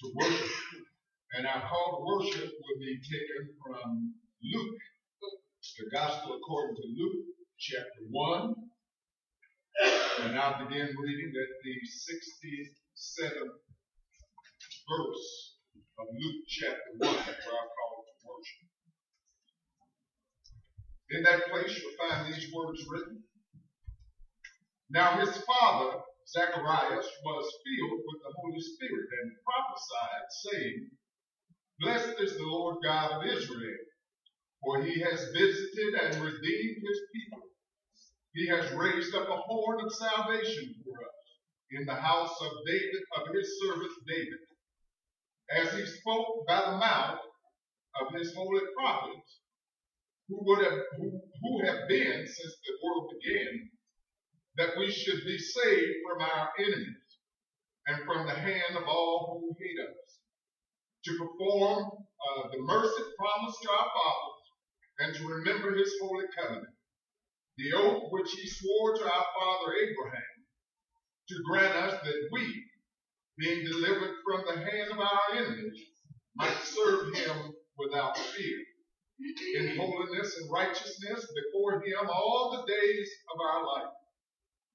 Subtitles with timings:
[0.00, 0.50] to worship.
[1.36, 4.78] And our call to worship will be taken from Luke,
[5.78, 7.26] the Gospel according to Luke,
[7.58, 8.54] chapter 1.
[10.22, 13.56] And I'll begin reading at the 67th
[14.88, 15.56] verse
[15.98, 18.68] of Luke chapter 1, where our call to worship.
[21.10, 23.22] In that place you'll find these words written.
[24.90, 30.90] Now his father Zacharias, was filled with the Holy Spirit and prophesied, saying,
[31.80, 33.84] Blessed is the Lord God of Israel,
[34.62, 37.42] for he has visited and redeemed his people.
[38.34, 41.14] He has raised up a horn of salvation for us
[41.72, 44.40] in the house of David, of his servant David,
[45.50, 47.20] as he spoke by the mouth
[48.00, 49.40] of his holy prophets,
[50.28, 53.70] who would have who, who have been since the world began,
[54.58, 57.06] that we should be saved from our enemies
[57.86, 60.18] and from the hand of all who hate us,
[61.04, 64.42] to perform uh, the mercy promised to our fathers,
[64.98, 66.74] and to remember his holy covenant,
[67.58, 70.36] the oath which he swore to our father Abraham
[71.28, 72.64] to grant us that we,
[73.38, 75.78] being delivered from the hand of our enemies,
[76.36, 78.58] might serve him without fear,
[79.58, 83.92] in holiness and righteousness before him all the days of our life.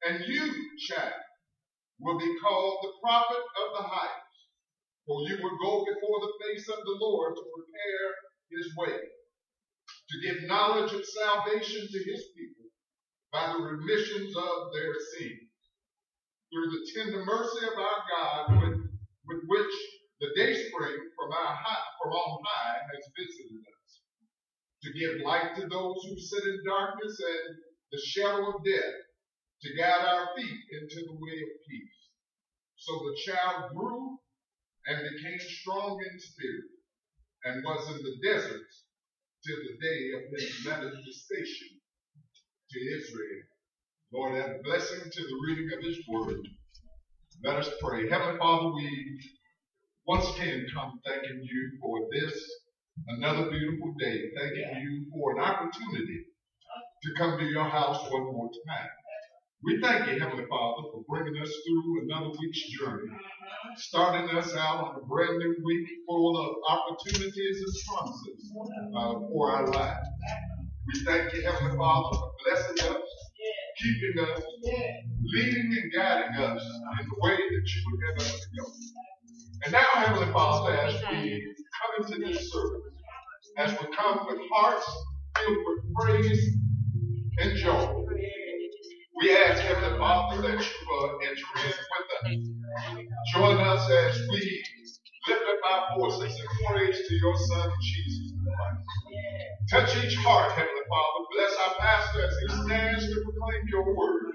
[0.04, 0.54] And you,
[0.88, 1.22] child,
[2.00, 4.38] will be called the prophet of the highest,
[5.06, 8.10] for you will go before the face of the Lord to prepare
[8.50, 12.66] his way, to give knowledge of salvation to his people
[13.32, 15.52] by the remissions of their sins
[16.52, 18.78] through the tender mercy of our God with,
[19.26, 19.76] with which
[20.20, 23.92] the day spring from, our high, from on high has visited us,
[24.84, 27.56] to give light to those who sit in darkness and
[27.92, 28.98] the shadow of death,
[29.64, 32.00] to guide our feet into the way of peace.
[32.78, 34.18] So the child grew
[34.88, 36.66] and became strong in spirit,
[37.46, 38.84] and was in the deserts
[39.46, 41.70] till the day of his manifestation
[42.72, 43.44] to Israel.
[44.14, 46.42] Lord, add blessing to the reading of His Word.
[47.44, 48.10] Let us pray.
[48.10, 49.20] Heavenly Father, we
[50.06, 52.34] once again come thanking you for this,
[53.08, 54.32] another beautiful day.
[54.38, 56.26] Thanking you for an opportunity
[57.04, 58.90] to come to your house one more time.
[59.64, 63.12] We thank you, Heavenly Father, for bringing us through another week's journey,
[63.78, 68.52] starting us out on a brand new week full of opportunities and promises
[68.98, 70.08] uh, for our lives.
[70.88, 73.02] We thank you, Heavenly Father, for blessing us
[73.78, 74.44] keeping us,
[75.24, 78.72] leading and guiding us in the way that you would have us to go.
[79.64, 82.82] And now, Heavenly Father, as we come into this service,
[83.58, 84.86] as we come with hearts
[85.38, 86.50] filled with praise
[87.40, 88.06] and joy,
[89.22, 92.50] we ask, Heavenly Father, that you will enter in with us.
[93.36, 94.64] Join us as we
[95.28, 99.94] lift up our voices in praise to your Son, Jesus Christ.
[99.94, 101.26] Touch each heart, Heavenly Father.
[101.36, 104.34] Bless our pastor as he stands to proclaim your word.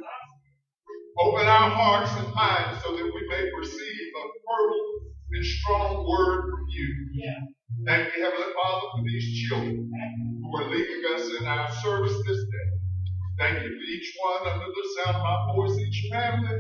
[1.21, 5.00] Open our hearts and minds so that we may receive a fertile
[5.33, 7.23] and strong word from you.
[7.87, 9.90] Thank you, Heavenly Father, for these children
[10.43, 12.86] who are leading us in our service this day.
[13.38, 16.59] Thank you for each one under the sound of my voice, each family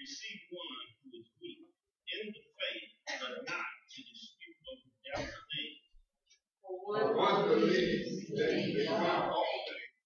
[0.04, 2.92] receive one who is weak in the faith,
[3.24, 5.80] but not to the spirit of doubting.
[6.60, 9.96] For one believes that he is not all things,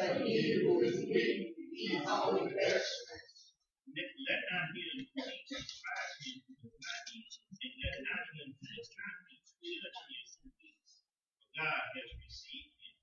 [0.00, 3.52] but he who is weak is only vegetables.
[3.84, 9.28] Let not him teach his passion to not eat, and let not him take time
[9.28, 10.88] to judge him from this,
[11.36, 12.96] for God has received him.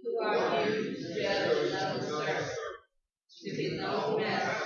[0.00, 2.56] Who are you to judge another servant?
[3.44, 4.57] To be no master.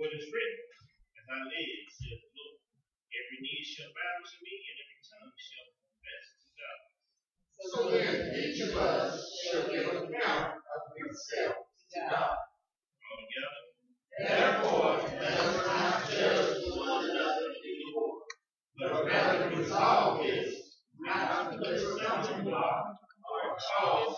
[0.00, 0.64] what is written.
[1.12, 2.56] As I live, says the Lord,
[3.12, 6.80] every knee shall bow to me, and every tongue shall confess to God.
[7.60, 9.12] So then each of us
[9.44, 11.56] shall give account of himself
[11.92, 12.32] to God.
[12.32, 13.60] All together.
[14.24, 18.24] Therefore, let us not judge one another anymore,
[18.80, 24.09] but rather resolve this, not to put something off or cause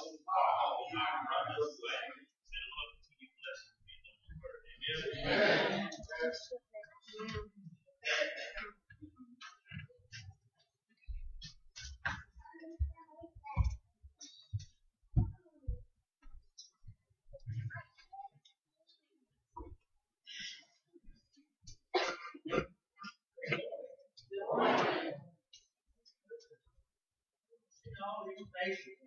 [28.67, 29.02] nation.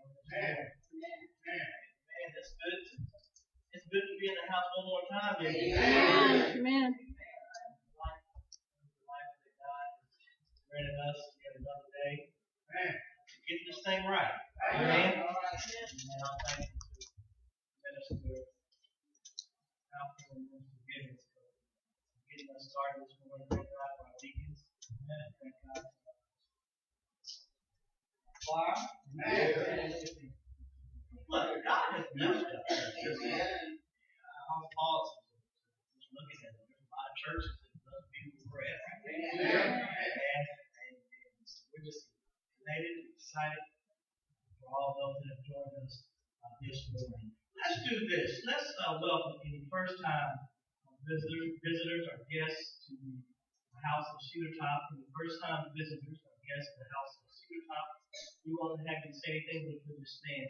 [55.45, 58.01] first-time visitors, I guests to the House of Cedar Top,
[58.41, 60.49] we want to have you say anything that you understand.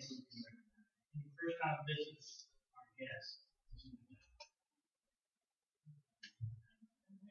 [1.19, 2.47] Your first-time visitors
[2.79, 3.43] our guests.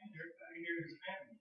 [0.05, 1.41] Everybody here is family.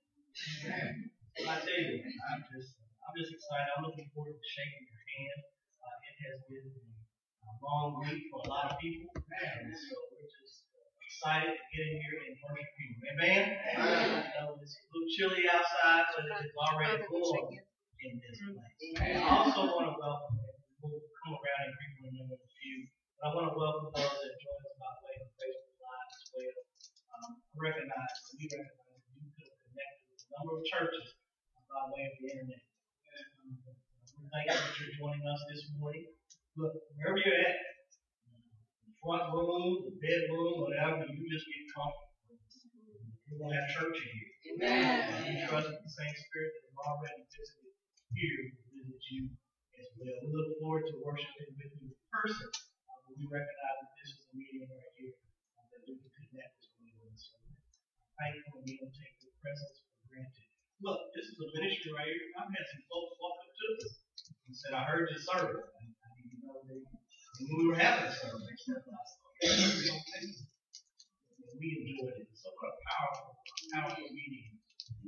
[0.63, 1.43] Yeah.
[1.43, 2.71] I tell you, I'm just,
[3.03, 3.67] I'm just excited.
[3.75, 5.39] I'm looking forward to shaking your hand.
[5.83, 10.12] Uh, it has been a long week for a lot of people, and so
[11.13, 12.89] excited to get in here and worship you.
[13.13, 13.53] Amen?
[13.53, 14.25] Amen.
[14.25, 18.57] I know it's a little chilly outside, but it is already warm in this mm-hmm.
[18.57, 18.81] place.
[18.97, 19.21] Amen.
[19.21, 20.41] I also want to welcome,
[20.81, 22.77] we'll come around and greet one another in a few,
[23.21, 26.25] but I want to welcome those that join us by way of Facebook Live as
[26.33, 26.57] well.
[27.13, 31.05] Um, I recognize, we recognize that you could have connected with a number of churches
[31.69, 32.63] by way of the internet.
[33.37, 33.53] Um,
[34.17, 36.09] we thank you that you're joining us this morning.
[36.57, 37.72] Look, wherever you're at,
[39.03, 42.39] front room, the bedroom, whatever, you just get comfortable.
[43.27, 44.31] We're going to have church in here.
[44.55, 45.03] Amen.
[45.27, 47.73] We trust in the same spirit that has already visited
[48.15, 49.23] here to visit you
[49.75, 50.15] as well.
[50.23, 52.47] We look forward to worshiping with you in person.
[52.47, 55.15] Uh, but we recognize that this is a meeting right here
[55.59, 57.03] uh, that we can connect as well.
[57.03, 57.35] And so
[58.15, 60.47] thankful we don't take your presence for granted.
[60.79, 62.23] Look, this is a ministry right here.
[62.39, 63.83] I've had some folks walk up to us
[64.47, 65.59] and said, I heard your sermon.
[65.59, 67.02] I, I need to know when
[67.39, 70.27] we were having a sermon, they said, "Okay."
[71.59, 72.27] We enjoyed it.
[72.33, 73.37] So what a powerful,
[73.73, 74.57] powerful meeting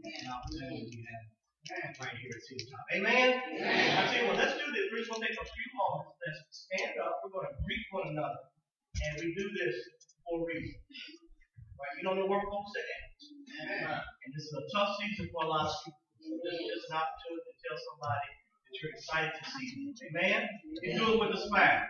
[0.06, 2.86] and opportunity we have right here at City Top.
[2.94, 3.30] Amen?
[3.66, 4.86] I tell you what, let's do this.
[4.94, 6.14] We're just going to take a few moments.
[6.22, 7.26] Let's stand up.
[7.26, 8.46] We're going to greet one another.
[9.10, 9.76] And we do this
[10.22, 10.78] for a reason.
[11.82, 11.94] Right?
[11.98, 14.06] You don't know where folks are at.
[14.06, 16.06] And this is a tough season for a lot of people.
[16.46, 19.90] This is just an opportunity to tell somebody that you're excited to see them.
[20.14, 20.42] Amen?
[20.86, 21.90] You do it with a smile.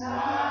[0.00, 0.49] Sorry.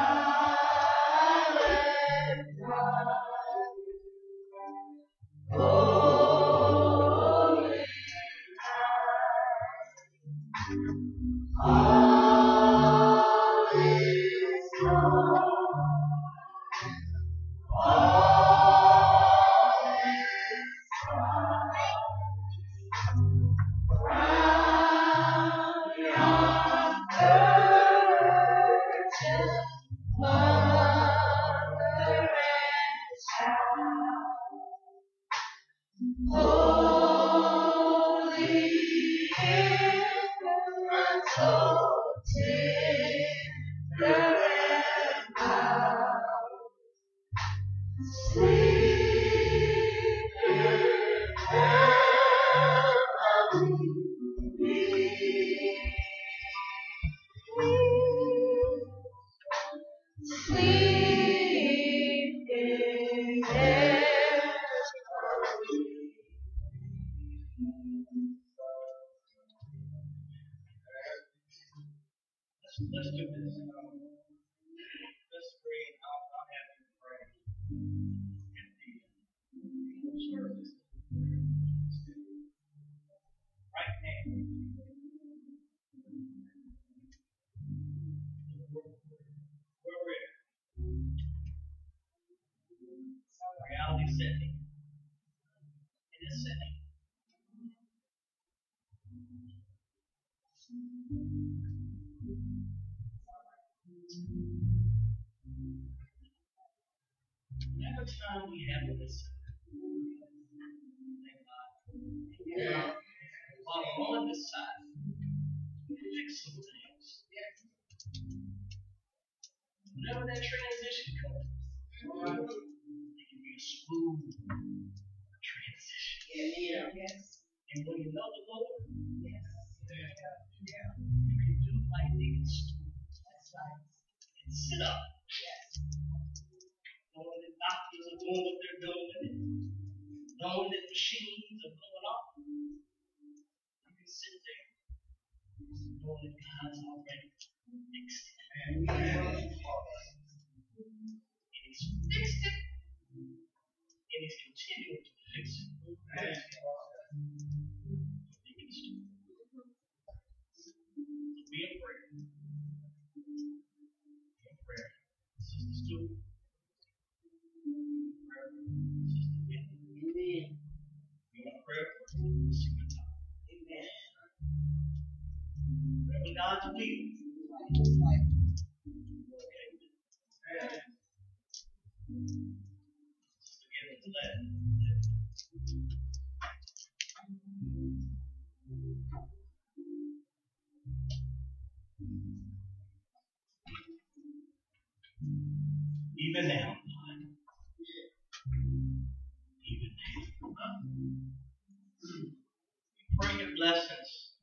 [203.59, 204.33] lessons.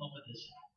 [0.00, 0.70] Open this up.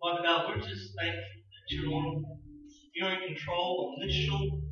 [0.00, 2.24] Father God, we're just thankful that you're on,
[2.94, 4.65] you're in control on this show.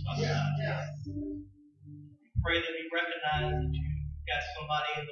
[0.00, 0.52] Father God,
[2.24, 5.04] we pray that we recognize that you've got somebody in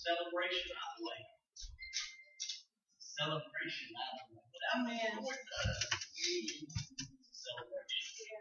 [0.00, 1.20] Celebration out the way.
[3.00, 4.44] Celebration out the way.
[4.52, 5.76] But I mean, we're done.
[7.32, 8.40] Celebration.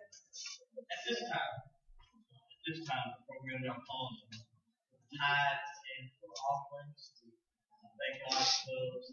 [0.91, 4.19] At this time, at this time, the program now calls
[5.15, 7.01] tithes and for offerings.
[7.25, 9.07] Uh, Thank God for those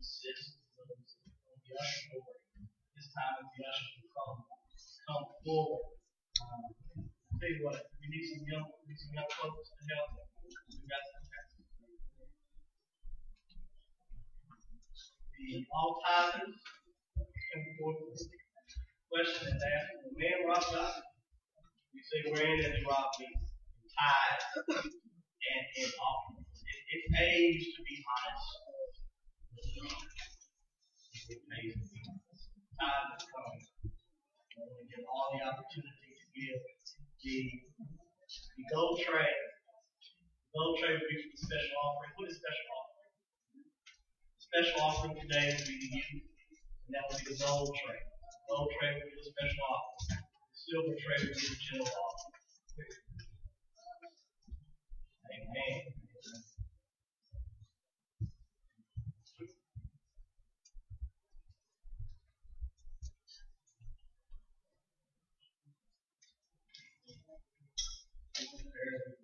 [0.00, 2.18] assist, those on the usher.
[2.96, 4.38] This time, the ushers will come,
[5.06, 6.00] come forward.
[6.40, 6.79] Um,
[7.40, 10.12] Tell you what, we need some young, we need some young folks to help.
[10.44, 11.24] We got some.
[15.40, 18.12] The all tithers come forward.
[19.08, 21.00] Question is asked, the man Rob God.
[21.96, 23.50] We say we're in as Rob means
[23.96, 26.44] and in offering.
[26.44, 28.48] It, pays to be honest.
[31.32, 32.44] It pays to be honest.
[32.76, 33.64] Time is coming.
[34.60, 36.60] when we get all the opportunity to give
[37.22, 37.36] the,
[38.56, 39.28] the gold tray.
[39.28, 42.12] The gold tray will be for the special offering.
[42.16, 43.08] What is special offering?
[44.34, 46.24] The Special offering today will be the youth,
[46.88, 48.00] and that will be the gold tray.
[48.48, 50.24] Gold tray will be the special offering.
[50.24, 52.40] The silver tray will be the general offering.
[55.30, 55.99] Amen.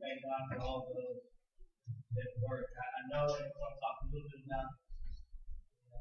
[0.07, 1.19] Thank God for all those
[2.15, 2.71] that work.
[2.71, 4.71] I, I know I want to talk a little bit about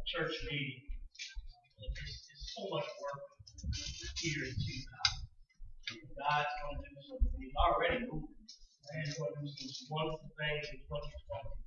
[0.05, 0.85] church meeting.
[1.73, 3.21] But It's, it's so much work
[4.21, 5.09] here in Utah.
[6.21, 7.33] God's going to do something.
[7.33, 8.29] He's already moving.
[8.29, 11.65] And He's going to do some wonderful things in 2020.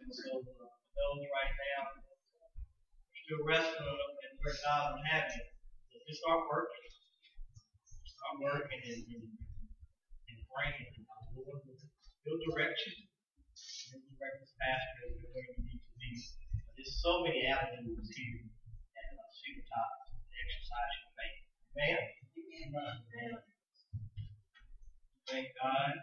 [0.00, 5.28] And so, uh, those right now, we're still wrestling on and where God would have
[5.28, 5.44] you.
[6.08, 6.88] Just start working.
[8.08, 11.04] Start working and, and, and praying.
[11.34, 12.94] Lord will direct you.
[13.90, 16.10] He'll direct us faster to where you need to be.
[16.78, 21.38] There's so many avenues here and uh, supertops to exercise your faith.
[21.74, 22.02] Amen?
[22.70, 23.34] Amen.
[25.26, 25.94] Thank God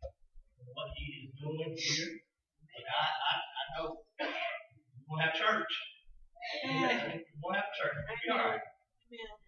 [0.00, 2.12] for what He is doing here.
[2.16, 3.86] And I, I, I know
[5.08, 5.72] we'll have church.
[6.64, 7.20] Amen.
[7.42, 7.96] We'll have church.
[8.00, 8.64] We'll be all right.
[9.12, 9.47] Amen.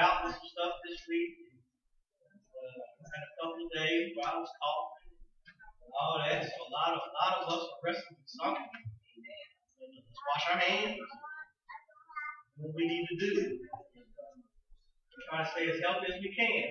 [0.00, 1.36] about this stuff this week.
[2.56, 6.40] Uh, had a couple of days where I was coughing and all that.
[6.40, 8.68] So a lot of a lot of us are wrestling with something.
[9.76, 10.96] Let's wash our hands.
[12.56, 13.60] What we need to do.
[15.28, 16.69] Try to stay as healthy as we can.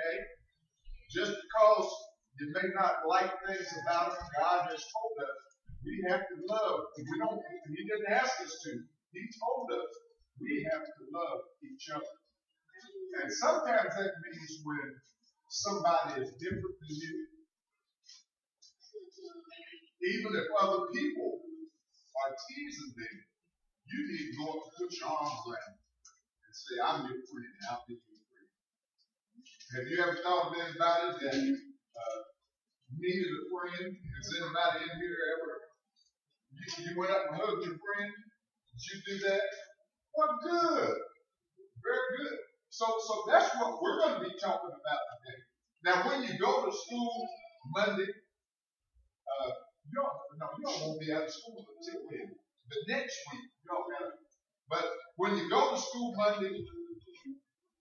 [0.00, 0.16] Okay?
[1.12, 1.88] Just because
[2.40, 5.36] you may not like things about us, God has told us
[5.84, 6.80] we have to love.
[6.96, 7.40] We don't.
[7.68, 8.70] He didn't ask us to.
[9.12, 9.90] He told us
[10.40, 12.16] we have to love each other.
[13.20, 14.88] And sometimes that means when
[15.50, 17.16] somebody is different than you,
[20.00, 23.16] even if other people are teasing them,
[23.84, 25.84] you need to go up and put your arms around them
[26.46, 27.52] and say, "I'm your friend.
[27.68, 28.00] I'll be
[29.70, 32.20] have you ever thought of anybody that uh,
[32.98, 33.86] needed a friend?
[33.86, 35.50] Has anybody in here ever?
[36.58, 38.10] You, went up and hugged your friend?
[38.10, 39.46] Did you do that?
[40.18, 40.90] Well, good.
[41.86, 42.38] Very good.
[42.70, 45.38] So, so that's what we're going to be talking about today.
[45.86, 47.14] Now, when you go to school
[47.70, 49.50] Monday, uh,
[49.94, 52.26] y'all, no, y'all won't be out of school until when?
[52.74, 54.18] The next week, you don't got
[54.68, 56.58] But when you go to school Monday,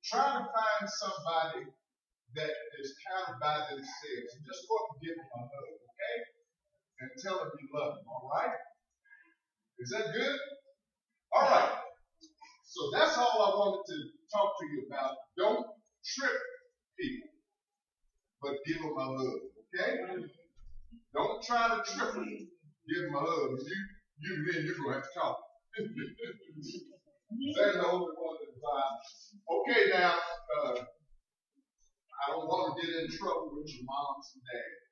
[0.06, 1.66] try to find somebody
[2.36, 4.30] that is of by themselves.
[4.36, 6.18] And just go up and give them a hug, okay?
[7.02, 8.54] And tell them you love them, all right?
[9.80, 10.38] Is that good?
[11.34, 11.74] All right.
[12.66, 13.98] So that's all I wanted to
[14.30, 15.16] talk to you about.
[15.38, 15.66] Don't
[16.06, 16.38] trip
[17.00, 17.30] people,
[18.42, 19.40] but give them a hug,
[19.74, 19.98] okay?
[21.14, 22.28] Don't try to trip them.
[22.28, 23.58] Give them a hug.
[23.58, 23.78] You,
[24.20, 25.38] you men, you're going to have to talk.
[25.78, 28.98] They're the only one that vibe.
[29.50, 30.14] Okay, now,
[30.58, 30.76] uh,
[32.20, 34.84] I don't want to get in trouble with your and dads,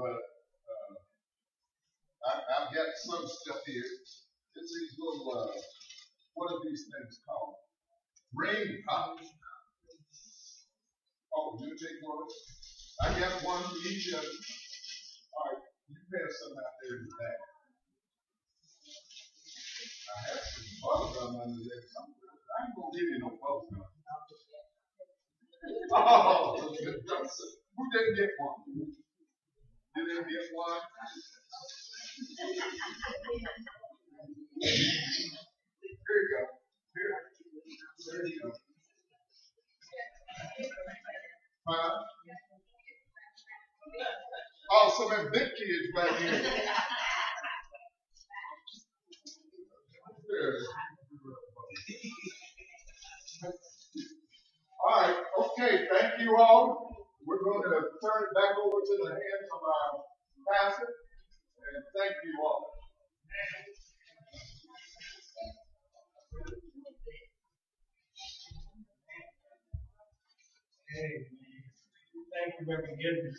[0.00, 0.92] but uh,
[2.24, 3.84] I, I've got some stuff here.
[3.84, 5.52] It's these little, uh,
[6.32, 7.52] what are these things called?
[8.32, 9.28] Ring pops.
[11.36, 12.24] Oh, you take one?
[13.04, 14.40] I got one for each of you.
[15.36, 17.40] All right, you pass some out there in the back.
[20.08, 21.84] I have some bubble gum under there.
[21.92, 23.97] I ain't gonna give you no bubble gum.
[25.92, 28.58] Oh, who didn't get one?
[29.96, 30.80] Didn't get one?
[34.62, 36.42] Here you go.
[36.94, 37.14] Here.
[38.06, 38.48] There you go.
[41.68, 41.90] Huh?
[44.70, 46.42] Oh, some of big kids back here.
[54.78, 56.88] All right, okay, thank you all.
[57.26, 59.90] We're going to turn it back over to the hands of our
[60.46, 62.78] pastor, and thank you all.
[70.88, 71.26] Amen.
[72.32, 73.38] Thank you, Reverend Gibbons.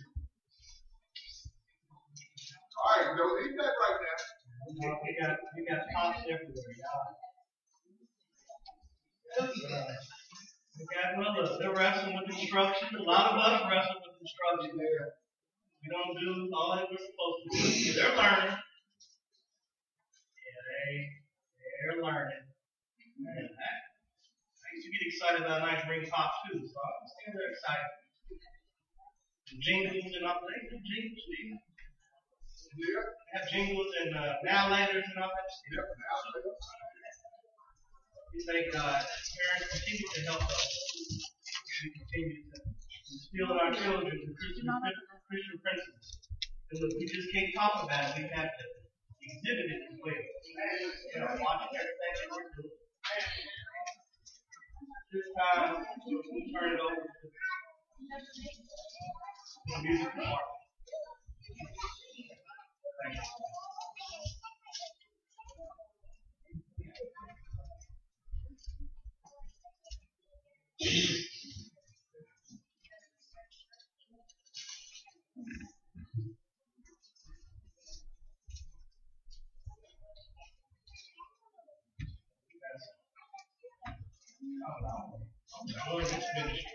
[2.78, 4.20] All right, don't eat that right now.
[5.04, 6.76] We got, we got pops everywhere,
[9.40, 10.19] y'all.
[10.80, 15.12] We got another, they're wrestling with construction, a lot of us wrestle with construction there.
[15.84, 18.56] We don't do all that we're supposed to do, they're learning.
[20.40, 21.20] Yeah, they,
[21.60, 22.48] they're learning.
[23.20, 23.72] Man, I,
[24.56, 27.92] I used to get excited about nice ring pop too, so I understand they're excited.
[29.60, 31.60] Jingles and all, they do jingles, too.
[32.80, 33.04] Yeah,
[33.36, 35.92] have jingles and uh, now landers and all that stuff.
[35.92, 36.40] now.
[38.34, 39.02] We thank God.
[39.02, 40.62] that Parents continue to help us.
[41.82, 42.62] We continue to
[43.10, 46.08] instill in our children the Christian, Christian principles.
[46.70, 48.22] And look, we just can't talk about it.
[48.22, 48.66] We have to
[49.26, 50.14] exhibit it as well.
[50.14, 52.78] You know, watching everything that we're doing.
[55.10, 56.22] This time, we'll
[56.54, 57.26] turn it over to
[59.66, 60.60] the music department.
[63.02, 63.69] Thank you.
[70.80, 70.88] Boy,
[86.02, 86.66] this ministry.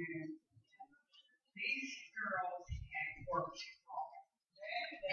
[0.00, 0.32] Afternoon.
[1.56, 4.24] These girls have worked hard.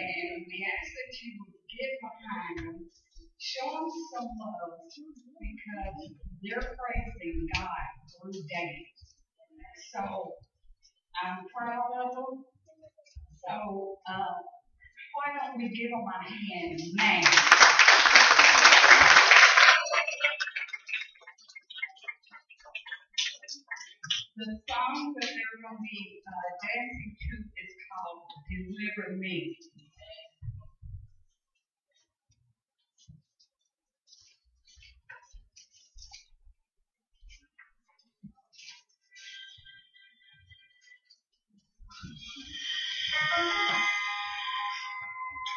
[0.00, 2.78] And we ask that you would get behind them,
[3.36, 5.98] show them some love, because
[6.40, 9.00] they're praising God through dance.
[9.92, 10.32] So,
[11.20, 12.44] I'm proud of them.
[13.44, 14.36] So, uh,
[15.14, 18.27] why don't we give them a hand now?
[24.38, 29.58] The song that they're going to be uh, dancing to is called Deliver Me.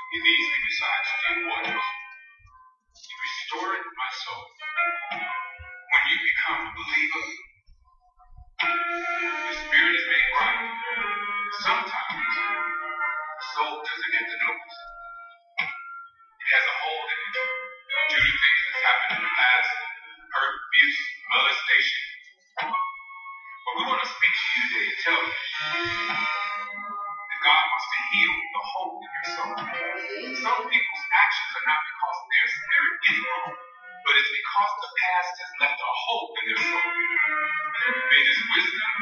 [0.10, 1.86] He leads me beside still waters.
[2.98, 4.46] He restored my soul.
[5.14, 7.51] When you become a believer,
[8.70, 10.62] your spirit is made right.
[11.66, 12.26] Sometimes
[13.26, 14.78] the soul doesn't get the notice.
[16.30, 17.36] It has a hole in it
[18.12, 19.72] due to things happened in the past,
[20.34, 21.00] hurt, abuse,
[21.32, 22.02] molestation.
[22.62, 25.34] But we want to speak to you today and tell you
[27.18, 27.64] that God
[28.12, 28.64] heal the
[29.02, 29.56] in your soul.
[30.44, 33.52] Some people's actions are not because their spirit is wrong,
[34.06, 36.92] but it's because the past has left a hole in their soul.
[36.92, 38.94] May this wisdom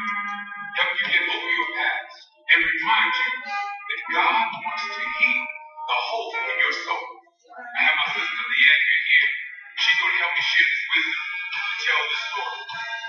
[0.76, 2.16] help you get over your past
[2.52, 7.06] and remind you that God wants to heal the hole in your soul.
[7.58, 9.30] I have my sister Leandria here.
[9.80, 11.24] She's going to help me share this wisdom
[11.56, 12.99] and tell this story.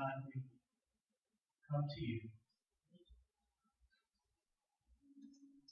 [0.00, 0.40] God, we
[1.68, 2.24] come to you.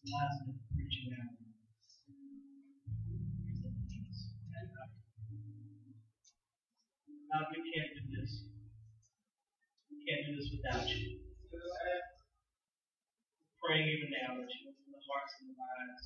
[0.05, 1.33] Last minute reaching out.
[7.33, 8.53] God, we can't do this.
[9.89, 11.25] We can't do this without you.
[13.65, 16.05] Praying even now that you open the hearts and the minds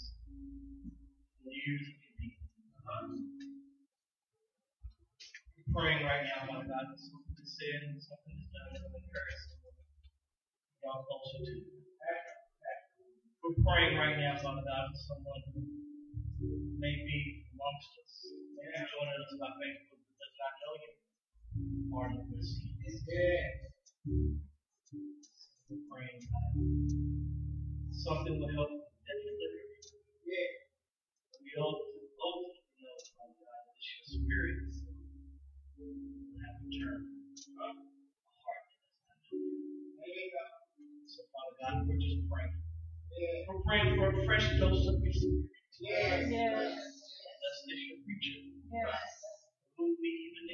[1.43, 2.47] and the ears of your people.
[5.75, 6.87] Praying right now, Father God,
[7.63, 8.83] that something done that
[10.83, 11.63] to you.
[13.39, 15.63] We're praying right now, Father God, for someone who
[16.83, 20.91] may be amongst us, may be joining us by Facebook, who does know you.
[22.03, 23.07] Of their sins.
[25.71, 26.51] We're praying, God.
[27.95, 29.63] Something will help that deliver.
[30.27, 30.51] Yeah.
[31.39, 32.11] We ultimately
[32.83, 34.67] know, Father God, that your spirit
[35.79, 35.95] will
[36.43, 37.12] have to turn
[37.53, 37.83] you.
[41.33, 42.57] Father God, we're just praying.
[43.49, 45.47] We're praying for a fresh dose of your spirit.
[45.81, 46.75] Yes.
[46.77, 47.59] This
[48.05, 48.39] preacher.
[48.73, 49.13] Yes.
[49.79, 50.45] Even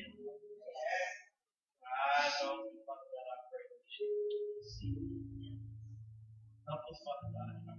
[2.43, 4.11] know, Father God, I pray that you
[4.67, 5.59] see me.
[6.67, 7.79] Father God.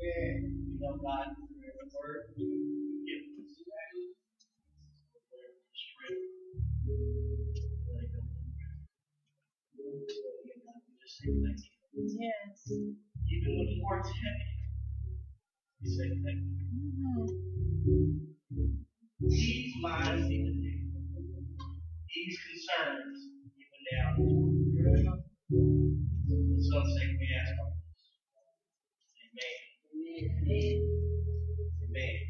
[0.00, 1.28] We know, God,
[1.92, 2.32] word
[11.20, 12.04] say thank you.
[12.16, 12.64] Yes.
[13.28, 14.48] Even when the heart's heavy,
[15.80, 16.66] we say thank you.
[17.88, 19.28] Mm-hmm.
[19.28, 21.68] Ease minds even now.
[22.16, 23.18] Ease concerns
[23.60, 24.08] even now.
[25.48, 28.00] For some sake we ask all this.
[29.24, 29.56] Amen.
[30.48, 30.76] Amen.
[31.84, 32.20] Amen.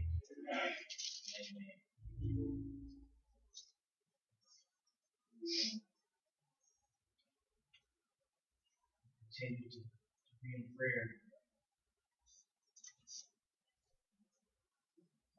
[9.30, 11.12] Continue to, to be in prayer.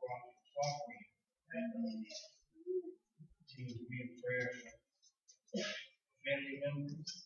[0.05, 0.21] Our
[0.53, 0.77] for our
[1.49, 2.13] friends.
[3.41, 4.53] Continue to be in prayer
[5.49, 5.65] for
[6.21, 7.25] family members.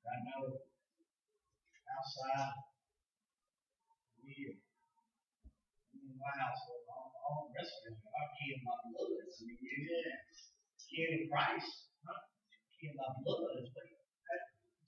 [0.00, 0.64] I know
[1.92, 2.56] outside,
[4.24, 4.56] we,
[5.92, 9.12] in my household, all, all the rest of them are key in my blood.
[9.12, 10.24] I mean, yeah,
[10.88, 12.20] key in Christ, huh?
[12.80, 13.92] Key in my blood is what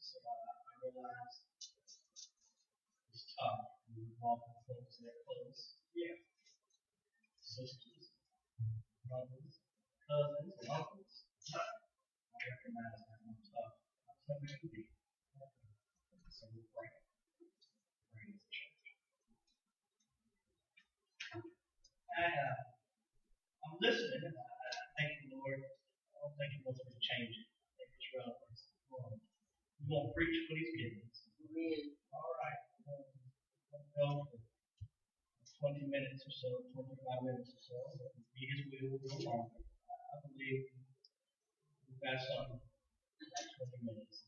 [0.00, 1.41] so I, I realize
[3.40, 5.80] when you walk with folks that close.
[5.96, 6.16] Yeah.
[7.40, 8.12] Sisters,
[9.08, 9.60] brothers,
[10.08, 11.14] cousins, uncles.
[11.52, 13.74] I recognize that I'm tough.
[14.08, 14.84] I'm tough to be.
[16.32, 16.90] So we pray.
[18.12, 18.88] Praise the church.
[22.16, 22.56] And uh,
[23.64, 25.60] I'm listening, and I, I thank the Lord.
[25.60, 27.48] I don't think He wants me to change it.
[27.48, 28.58] I think it's relevant.
[28.88, 29.18] Well,
[29.76, 31.18] He won't preach what He's given us.
[32.16, 32.61] All right.
[33.92, 34.40] Go for
[35.68, 37.76] 20 minutes or so, 25 minutes or so.
[37.92, 39.60] If it be His will, go longer.
[39.60, 40.64] I believe
[41.86, 44.24] we've got that 20 minutes.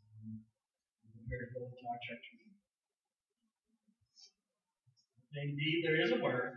[1.28, 2.24] Here to go to our church.
[5.34, 6.52] Indeed, there is a word.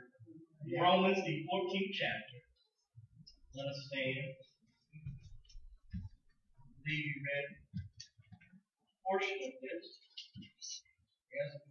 [0.77, 2.39] Romans, the 14th chapter.
[3.55, 4.37] Let us stand.
[6.61, 10.06] I you read a portion of this.
[11.37, 11.61] Fact,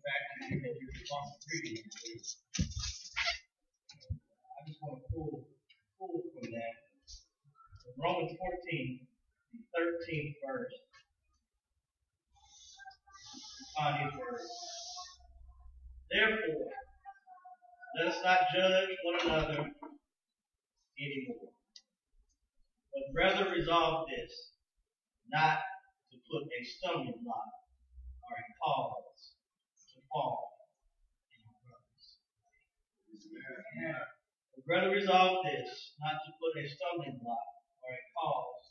[0.47, 0.63] you.
[4.47, 5.49] I just want to pull,
[5.99, 6.75] pull from that.
[7.83, 9.01] In Romans 14,
[9.53, 10.75] the 13th verse.
[13.77, 14.47] Find words.
[16.13, 16.71] Therefore,
[17.99, 19.59] let us not judge one another
[21.01, 21.51] anymore,
[22.95, 24.33] but rather resolve this,
[25.29, 25.59] not
[26.13, 27.51] to put a stumbling block
[28.23, 29.06] or a cause
[30.17, 30.65] fall
[31.29, 32.05] in our brothers.
[34.57, 37.49] But rather resolve this, not to put a stumbling block
[37.85, 38.65] or a cause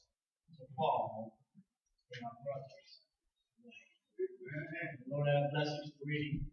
[0.57, 1.37] to fall
[2.09, 2.89] in our brothers.
[5.05, 6.49] Lord, have bless you for reading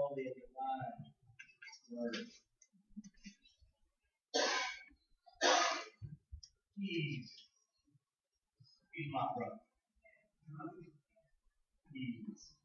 [0.00, 1.10] and divine
[6.76, 7.30] he's
[9.12, 9.60] my brother.
[11.92, 12.59] He's,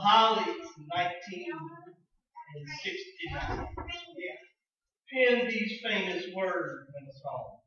[0.00, 3.68] Holly in 1969
[5.12, 7.58] penned these famous words in a song.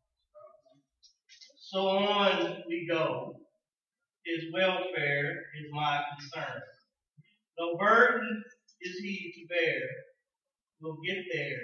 [1.57, 3.35] So on we go.
[4.25, 6.61] His welfare is my concern.
[7.59, 8.43] No burden
[8.81, 9.81] is he to bear.
[10.81, 11.61] We'll get there.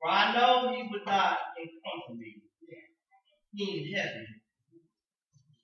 [0.00, 2.42] For I know he would not encumber me.
[3.54, 4.26] He in heaven.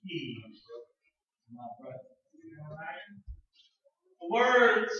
[0.03, 0.61] He is
[1.51, 1.99] my brother.
[4.21, 4.91] The words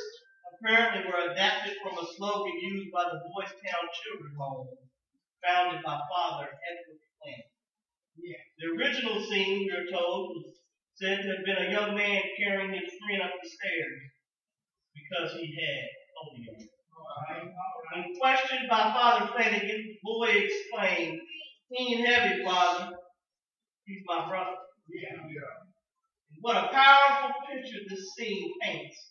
[0.53, 4.67] apparently were adapted from a slogan used by the Boys Town Children's Home,
[5.43, 7.47] founded by Father Edward Plant.
[8.59, 10.59] The original scene, we are told, was
[10.95, 14.01] said to have been a young man carrying his friend up the stairs
[14.95, 16.67] because he had polio.
[17.93, 21.19] When questioned by Father Flanagan, the boy explained,
[21.69, 22.97] He ain't heavy, Father.
[23.85, 24.57] He's my brother.
[24.89, 25.15] Yeah.
[26.41, 29.08] What a powerful picture this scene paints,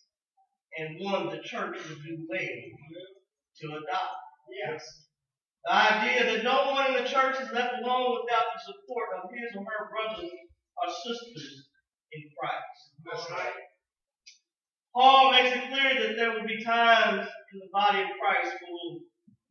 [0.79, 2.59] and one the church would do well
[3.59, 4.19] to adopt.
[4.47, 4.83] Yes.
[5.65, 9.29] The idea that no one in the church is left alone without the support of
[9.29, 11.67] his or her brothers or sisters
[12.13, 12.79] in Christ.
[13.05, 13.59] That's right.
[14.95, 18.71] Paul makes it clear that there will be times in the body of Christ who
[18.71, 18.99] will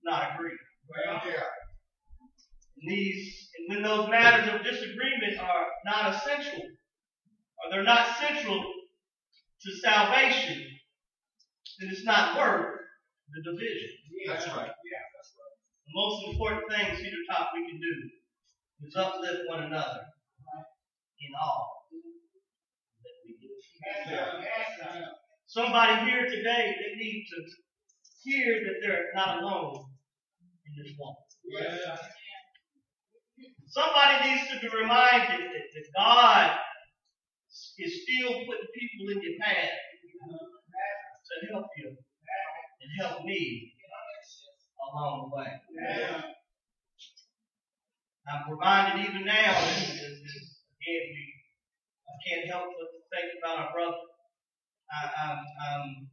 [0.04, 0.56] not agree.
[0.88, 1.44] Well, yeah.
[2.80, 8.64] And these, and when those matters of disagreement are not essential, or they're not central
[9.62, 10.64] to salvation,
[11.78, 12.80] then it's not worth
[13.34, 13.90] the division.
[14.26, 14.66] That's right.
[14.66, 15.54] Yeah, that's right.
[15.86, 18.10] The most important thing, Cedar Top, we can do
[18.86, 20.02] is uplift one another
[21.20, 21.86] in all
[23.02, 23.48] that we do.
[25.46, 27.36] Somebody here today, they need to
[28.22, 29.86] hear that they're not alone
[30.66, 31.16] in this walk.
[33.68, 36.58] Somebody needs to be reminded that, that God
[37.78, 39.70] is still putting people in your path
[41.52, 43.72] help you and help me
[44.92, 45.50] along the way.
[48.28, 51.22] I'm reminded even now, again, we,
[52.04, 54.04] I can't help but think about our brother.
[54.92, 56.08] I, I'm, I'm,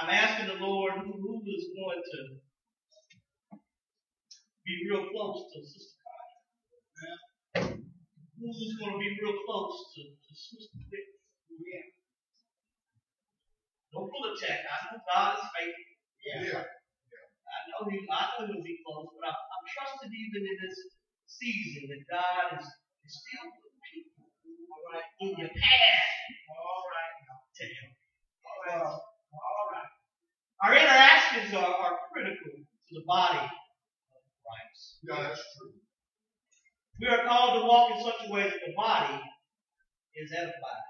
[0.00, 2.20] I'm asking the Lord who, who is going to
[4.64, 5.96] be real close to Sister
[7.54, 7.84] Connie.
[8.40, 11.97] Who's going to be real close to, to Sister Vic?
[13.92, 14.64] Don't pull a check.
[14.68, 15.94] I know God is faithful.
[16.20, 16.40] Yeah.
[16.44, 16.64] yeah.
[16.64, 20.76] I know he, I know he'll be close, but I, I'm trusted even in this
[21.24, 22.66] season that God is,
[23.08, 24.28] is still putting people
[24.68, 26.08] all right in your path
[26.52, 27.16] All right,
[27.56, 27.98] to help.
[30.64, 34.98] Our interactions are, are critical to the body of Christ.
[35.06, 35.72] Yeah, that's true.
[37.00, 39.22] We are called to walk in such a way that the body
[40.16, 40.87] is edified.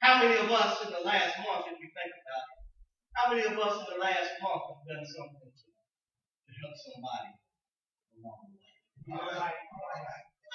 [0.00, 2.60] How many of us in the last month, if you think about it,
[3.16, 7.32] how many of us in the last month have done something to, to help somebody
[8.20, 9.56] along the way?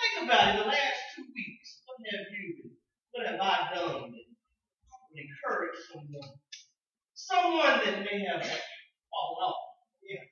[0.01, 0.61] Think about it.
[0.61, 2.69] The last two weeks, what have you,
[3.11, 6.37] what have I done that would encourage someone?
[7.13, 9.61] Someone that may have fallen off.
[10.01, 10.25] Yeah.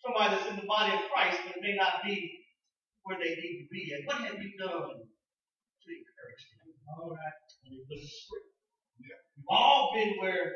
[0.00, 2.44] Somebody that's in the body of Christ but may not be
[3.04, 3.92] where they need to be.
[3.92, 6.72] And what have you done to encourage them?
[6.96, 7.43] All right.
[7.74, 8.46] And you put it straight.
[9.02, 9.18] Yeah.
[9.34, 10.46] We've all been where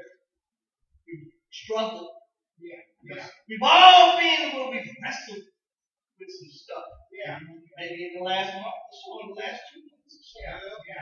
[1.03, 2.15] we've struggled.
[2.63, 3.27] Yeah.
[3.51, 6.87] We've all been where we've wrestled with some stuff.
[7.11, 7.43] Yeah.
[7.75, 10.39] Maybe in the last month or so, in the last two months or so.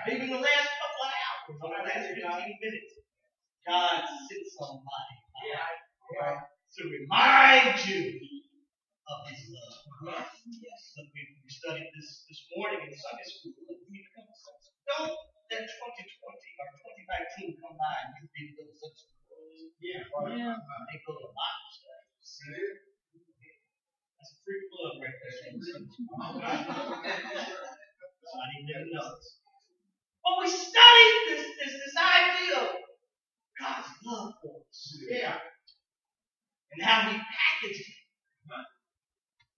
[0.09, 2.93] Maybe in the last couple of hours, or the last 15 minutes.
[3.69, 8.17] God sent somebody by to remind you
[9.05, 10.25] of His love.
[10.49, 10.81] Yes.
[10.97, 13.53] Look, we, we studied this this morning in Sunday school.
[13.69, 14.81] Look, we need to come to Sunday school.
[14.87, 15.79] Don't let 2020
[16.59, 16.69] or
[17.47, 19.07] 2019 come by and you think those such
[19.79, 20.03] Yeah.
[20.03, 20.59] Yeah.
[20.59, 22.03] They go to Bible study.
[24.19, 25.39] That's a free plug right there.
[28.27, 29.23] Somebody never knows.
[30.27, 32.75] But we studied this, this, this idea of
[33.55, 34.99] God's love for us.
[35.07, 35.39] Yeah.
[36.75, 38.03] And how He packages it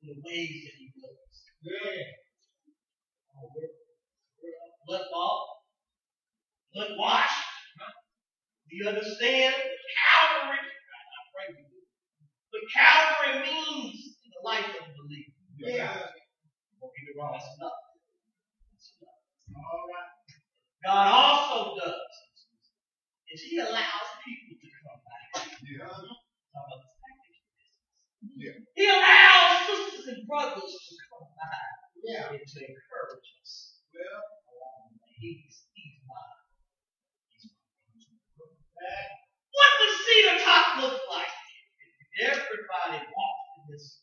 [0.05, 1.37] in the ways that He loves.
[1.65, 2.13] Yeah.
[3.33, 3.73] Oh, we're,
[4.43, 5.58] we're blood bought,
[6.75, 7.45] blood washed.
[8.69, 9.55] Do you understand?
[9.57, 10.61] Calvary.
[10.61, 11.81] I pray you do.
[12.53, 15.33] But Calvary means in the life of the believer.
[15.57, 16.13] Yeah.
[16.79, 17.81] Don't get me wrong, that's enough.
[18.71, 19.57] That's enough.
[19.57, 20.13] All right.
[20.85, 22.09] God also does
[23.33, 25.49] is He allows people to come back.
[25.65, 25.89] Yeah.
[25.89, 28.33] Talk about the package business.
[28.37, 28.57] Yeah.
[28.77, 31.73] He allows sisters and brothers to come back
[32.05, 32.33] Yeah.
[32.33, 35.13] and to encourage us Well, along the way.
[35.19, 35.68] He's, he's my, he's
[40.19, 41.35] freedom top look like?
[42.19, 44.03] Everybody walks in this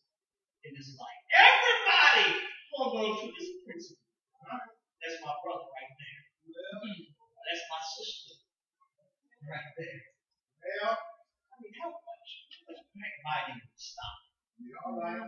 [0.63, 1.21] in this life.
[1.35, 2.39] Everybody
[2.71, 3.99] hold on to this principle.
[4.47, 4.71] Right?
[5.03, 6.21] That's my brother right there.
[6.47, 7.11] Yeah.
[7.43, 8.39] That's my sister
[9.43, 9.99] right there.
[10.63, 10.95] Yeah.
[10.95, 14.15] I mean, how much how much backbiting stop?
[14.63, 15.19] Yeah, all right.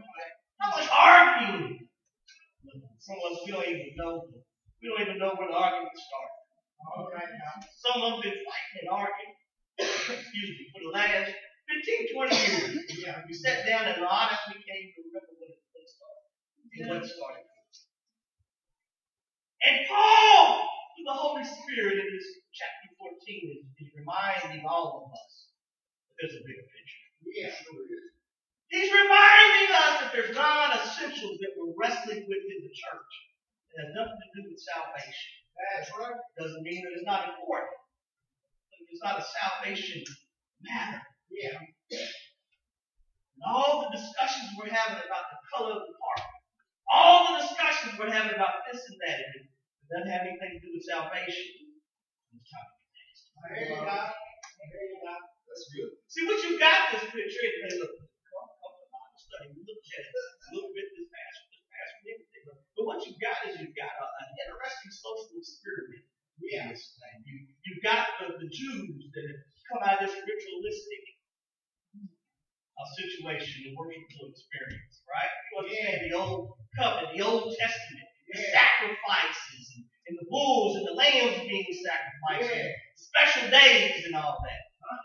[0.64, 1.92] How much arguing?
[3.04, 4.32] Some of us we don't even know.
[4.80, 6.40] We don't even know where the argument started.
[6.80, 7.60] All right now.
[7.76, 9.37] Some of them been fighting and arguing
[9.80, 11.32] excuse me, for the last
[11.70, 12.74] 15, 20 years.
[12.98, 13.22] Yeah.
[13.28, 16.26] We sat down and honestly can't even remember when it, started.
[16.78, 17.46] And when it started.
[19.68, 20.64] And Paul,
[20.96, 25.52] through the Holy Spirit in this chapter 14, is, is reminding all of us
[26.08, 27.04] that there's a bigger picture.
[27.28, 28.16] Yeah, sure is.
[28.72, 33.14] He's reminding us that there's non-essentials that we're wrestling with in the church.
[33.72, 35.32] It has nothing to do with salvation.
[35.56, 36.20] That's right.
[36.36, 37.72] Doesn't mean that it's not important.
[38.90, 40.04] It's not a salvation
[40.64, 41.02] matter.
[41.30, 41.60] Yeah.
[41.60, 46.42] And all the discussions we're having about the color of the carpet,
[46.90, 50.62] all the discussions we're having about this and that, and it doesn't have anything to
[50.64, 51.78] do with salvation.
[52.34, 53.22] It's time to be next.
[53.38, 54.00] There you go.
[54.58, 55.14] There you go.
[55.14, 55.92] That's good.
[56.10, 59.86] See what you got this picture, and look, come come to Bible study, we looked
[59.86, 62.44] at it a little bit this past this past week, everything.
[62.74, 66.06] But, what you got is you've got an interesting social experiment.
[66.42, 66.70] Yeah.
[66.72, 67.18] in.
[67.26, 67.36] You
[67.66, 69.42] you've got the, the Jews that have
[69.72, 71.04] come out of this ritualistic
[72.78, 75.32] uh, situation, the worshipful experience, right?
[75.52, 78.54] You understand the old covenant, the Old Testament, the Yeah.
[78.54, 82.72] sacrifices and, and the bulls and the lambs being sacrificed, Yeah.
[82.96, 84.62] special days and all that.
[84.84, 85.02] Huh?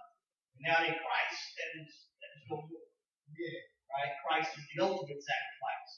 [0.60, 1.90] Now in Christ, that is
[2.20, 2.86] that is no more.
[3.34, 3.58] Yeah.
[3.88, 4.12] Right?
[4.24, 5.92] Christ is the ultimate sacrifice.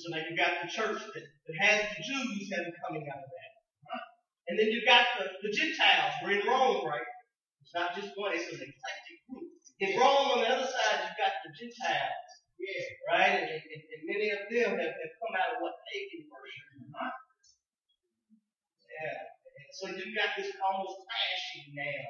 [0.00, 3.28] So now you've got the church that, that has the Jews having coming out of
[3.28, 3.39] that.
[4.50, 6.10] And then you've got the, the Gentiles.
[6.26, 7.06] We're in Rome, right?
[7.62, 9.46] It's not just one, it's an eclectic group.
[9.78, 12.26] In Rome, on the other side, you've got the Gentiles.
[12.58, 12.84] Yeah.
[13.06, 13.34] Right?
[13.38, 16.66] And, and, and many of them have, have come out of what pagan worship.
[16.90, 17.14] Huh?
[18.90, 19.22] Yeah.
[19.54, 22.02] And so you've got this almost clashing now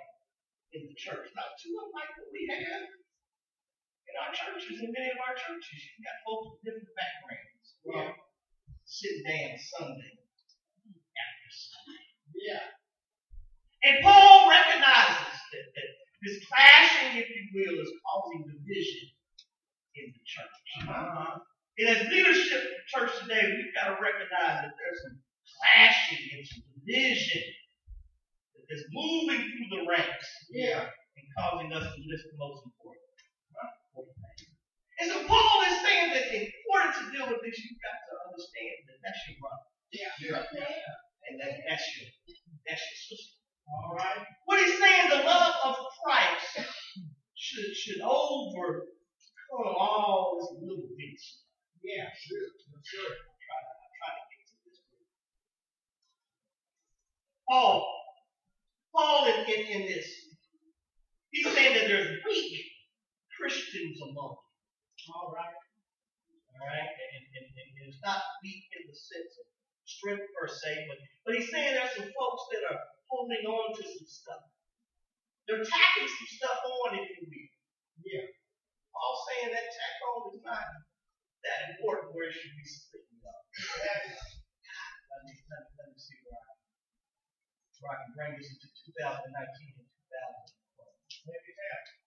[0.81, 1.29] in the church.
[1.37, 5.77] Not too unlike what we have in our churches, in many of our churches.
[5.77, 7.67] You've got folks with different backgrounds.
[7.85, 8.17] Yeah.
[8.89, 10.25] Sitting down Sunday
[11.21, 12.00] after Sunday.
[12.41, 12.65] Yeah.
[13.85, 15.89] And Paul recognizes that, that
[16.23, 19.05] this clashing, if you will, is causing division
[19.97, 20.57] in the church.
[20.85, 21.41] Uh-huh.
[21.81, 25.17] And as leadership in the church today, we've got to recognize that there's some
[25.49, 27.45] clashing and some division
[28.53, 30.85] that is moving through the ranks Yeah.
[30.93, 33.01] and causing us to miss the most important.
[33.17, 34.53] thing.
[35.01, 38.13] And so Paul is saying that in order to deal with this, you've got to
[38.29, 39.65] understand that that's your brother.
[39.97, 41.09] Yeah.
[41.31, 41.87] And that that's
[42.67, 43.39] that's your sister.
[43.71, 44.27] All right.
[44.51, 46.67] What he's saying, the love of Christ
[47.39, 48.91] should should overcome
[49.79, 51.47] all this little bits.
[51.87, 52.11] Yeah.
[52.11, 52.51] Sure.
[52.83, 53.15] Sure.
[53.15, 54.79] I'm trying to, I'm trying to get to this.
[57.47, 57.87] Paul,
[58.91, 60.07] Paul in, in, in this,
[61.31, 62.59] he's saying that there's weak
[63.39, 64.35] Christians among.
[65.15, 65.55] All right.
[66.59, 66.91] All right?
[66.91, 69.47] And, and, and, and it's not weak in the sense of
[69.91, 72.81] strength per se, but, but he's saying there's some folks that are
[73.11, 74.43] holding on to some stuff.
[75.51, 77.51] They're tacking some stuff on, if you will.
[78.07, 78.31] Yeah.
[78.95, 80.63] Paul's saying that tack on is not
[81.43, 83.43] that important where it should be splitting up.
[83.51, 84.07] Let
[85.27, 86.53] me, let me, let me see where I,
[87.83, 91.51] where I can bring this into 2019 and 2020.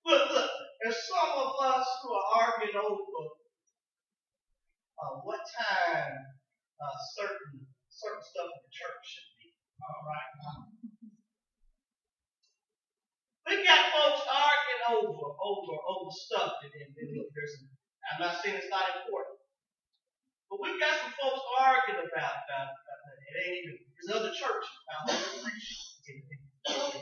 [0.05, 0.51] Look, look,
[0.81, 3.23] there's some of us who are arguing over
[4.99, 6.15] uh, what time
[6.79, 9.49] uh, certain certain stuff in the church should be.
[9.83, 10.31] All right.
[13.43, 16.73] We've got folks arguing over over over stuff, and,
[17.13, 17.59] look, there's
[18.07, 19.39] I'm not saying it's not important,
[20.47, 22.67] but we've got some folks arguing about that.
[22.71, 25.11] it ain't even there's other churches about
[25.43, 26.23] preaching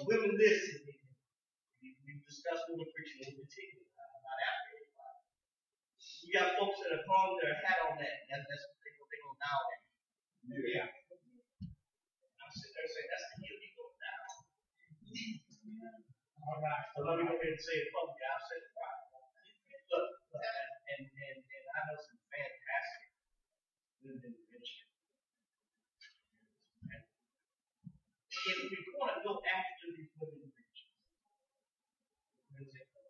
[0.10, 0.82] women this
[1.82, 3.86] we've discussed women preaching in particular.
[3.86, 5.22] I'm not after anybody.
[6.26, 9.22] We got folks that have hung their hat on that, that's, what they go they
[9.22, 9.91] go down at.
[10.50, 10.90] Yeah.
[12.26, 14.26] I'm sitting there saying that's the hill he goes down.
[16.42, 16.86] All right.
[16.96, 18.26] So let me go ahead and say it publicly.
[18.26, 19.24] I've said it privately.
[19.92, 20.44] Look, look,
[20.92, 23.10] and, and, and I know some fantastic
[24.02, 24.90] women in the ministry.
[28.32, 30.90] If we want to go after these women preachers,
[32.52, 33.04] where's it go?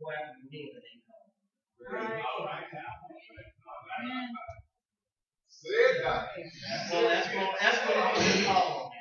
[0.00, 1.30] Go after the men that ain't called.
[1.84, 2.66] All right.
[2.66, 4.69] All right.
[5.60, 6.00] Say.
[6.88, 9.00] Well, that's going that's what I'm going to get a call on that.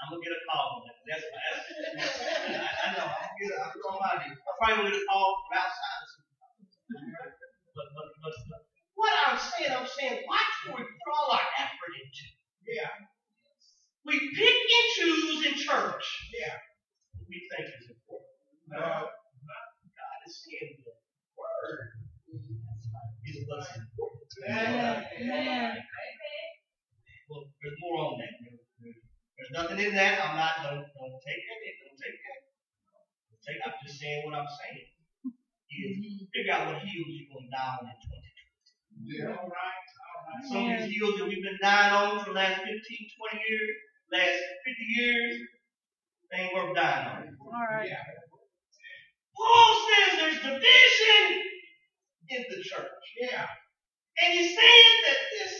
[0.00, 0.96] I'm gonna get a call on that.
[1.04, 2.16] That's, that's, that's
[2.56, 3.04] I, I know.
[3.04, 6.04] I'm get a, I'm gonna get I probably get a call from outside.
[7.76, 8.32] But, but, but
[8.96, 12.26] what I'm saying, I'm saying, watch where we put all our effort into.
[12.64, 12.92] Yeah.
[14.08, 16.04] We pick and choose in church.
[16.32, 16.56] Yeah.
[17.28, 18.32] We think is important.
[18.72, 20.92] Uh, God is saying the
[21.36, 22.01] word
[23.36, 24.30] is what's important.
[24.48, 25.82] Amen.
[27.28, 28.32] Well, there's more on that.
[28.42, 29.02] There- there-
[29.38, 30.14] There's nothing in that.
[30.22, 30.54] I'm not.
[30.62, 31.58] Don't don't take that.
[31.82, 32.38] Don't take that.
[33.32, 33.58] Don't take.
[33.66, 34.86] I'm just saying what I'm saying.
[35.72, 38.32] Is figure out what heels you're going to die on in 2020.
[39.08, 39.34] Yeah.
[39.40, 39.84] all right.
[40.04, 40.44] All right.
[40.44, 43.70] Some of these heels that we've been dying on for the last 15, 20 years,
[44.12, 44.36] last
[44.68, 45.32] 50 years,
[46.30, 47.20] they ain't worth dying on.
[47.40, 47.88] All right.
[47.88, 48.04] Yeah.
[49.32, 51.24] Paul says there's division
[52.32, 53.04] in the church.
[53.20, 53.46] Yeah.
[54.22, 55.54] And he's saying that this,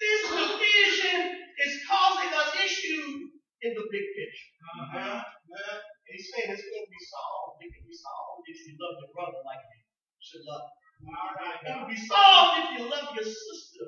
[0.00, 3.32] this division is causing us issues
[3.64, 4.52] in the big picture.
[4.66, 5.20] Uh-huh.
[5.20, 7.60] And he's saying it's going to be solved.
[7.64, 9.80] It can be solved if you love your brother like you
[10.20, 10.66] should love.
[11.06, 11.60] All right.
[11.60, 13.86] It can be solved if you love your sister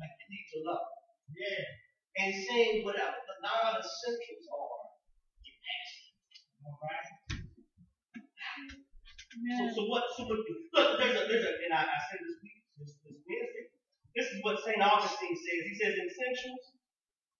[0.00, 0.86] like you need to love.
[1.36, 1.64] Yeah.
[2.20, 4.82] And he's saying whatever the non-essentials are,
[5.46, 6.12] you pass it.
[6.66, 7.09] All right.
[9.30, 10.02] So, so what?
[10.18, 10.42] So what?
[10.42, 13.70] Look, there's a, there's a, and I, I said this week, this, this Wednesday.
[14.18, 15.60] This is what Saint Augustine says.
[15.70, 16.64] He says, in essentials,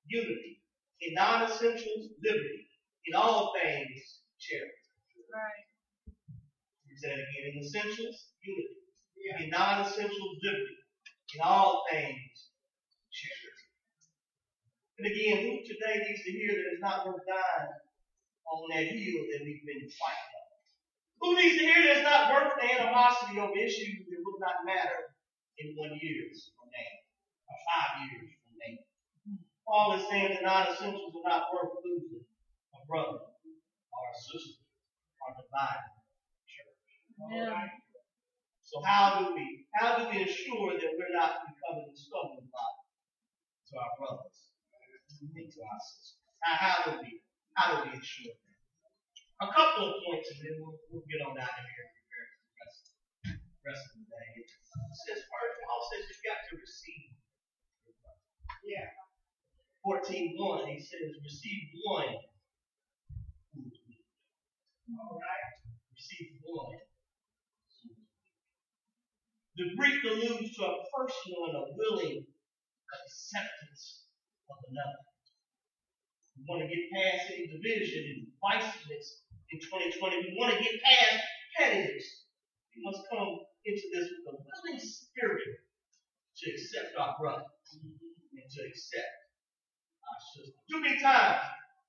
[0.07, 0.63] unity.
[1.03, 2.71] In non-essentials, liberty.
[3.11, 4.87] In all things, charity.
[5.35, 5.67] Right.
[6.87, 7.43] He said again.
[7.51, 8.79] In essentials, unity.
[9.19, 9.43] Yeah.
[9.43, 10.79] In non-essentials, liberty.
[11.35, 12.55] In all things,
[13.11, 13.67] charity.
[15.01, 17.73] And again, who today needs to hear that it's not worth dying
[18.47, 20.30] on that hill that we've been fighting?
[21.21, 24.65] Who needs to hear that it's not worth the animosity over issues that will not
[24.65, 25.13] matter
[25.61, 26.95] in one year from now,
[27.45, 28.81] or five years from now?
[29.69, 32.25] Paul is saying the non-essentials are not worth losing
[32.73, 34.65] a brother or a sister
[35.21, 36.81] or dividing the church.
[37.37, 37.69] Yeah.
[38.65, 42.77] So how do we how do we ensure that we're not becoming a stumbling block
[43.69, 44.57] to our brothers
[45.21, 46.17] and to our sisters?
[46.41, 47.21] How, how do we
[47.55, 48.50] how do we ensure that?
[49.41, 52.27] A couple of points, and then we'll, we'll get on out of here and prepare
[52.29, 52.85] for the rest,
[53.65, 54.29] rest of the day.
[54.37, 54.53] It
[55.09, 57.17] says first, Paul says you've got to receive.
[58.69, 58.85] Yeah.
[59.81, 62.21] 14.1, he says, receive one.
[64.93, 65.49] All right.
[65.97, 66.77] Receive one.
[69.57, 72.29] The Greek alludes to a personal and a willing
[72.93, 74.05] acceptance
[74.53, 75.01] of another.
[76.37, 80.17] We want to get past any division and divisiveness in 2020.
[80.17, 81.19] We want to get past
[81.59, 82.07] pettiness.
[82.75, 85.51] We must come into this with a willing spirit
[86.39, 89.15] to accept our brother and to accept
[90.07, 90.57] our sister.
[90.71, 91.43] Too many times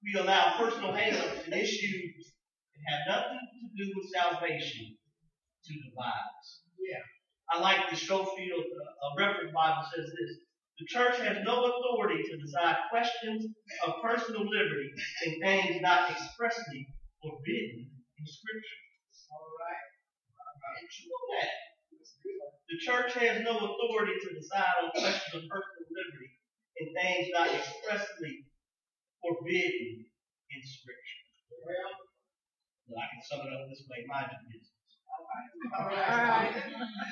[0.04, 2.34] we allow personal hang-ups and issues
[2.74, 4.98] that have nothing to do with salvation
[5.66, 6.66] to divide us.
[6.82, 7.06] Yeah.
[7.54, 10.38] I like the Scofield uh, Reference Bible says this.
[10.80, 13.46] The church has no authority to decide questions
[13.86, 14.90] of personal liberty
[15.26, 16.88] and things not expressly
[17.22, 18.82] forbidden in Scripture.
[19.32, 19.88] All right.
[20.82, 21.54] Did you know that?
[22.70, 26.32] The church has no authority to decide on questions of personal liberty
[26.80, 28.48] and things not expressly
[29.22, 31.22] forbidden in Scripture.
[31.62, 31.92] Well,
[32.90, 34.72] Well, I can sum it up this way: mind your business.
[35.08, 35.50] all right.
[35.78, 36.52] All right.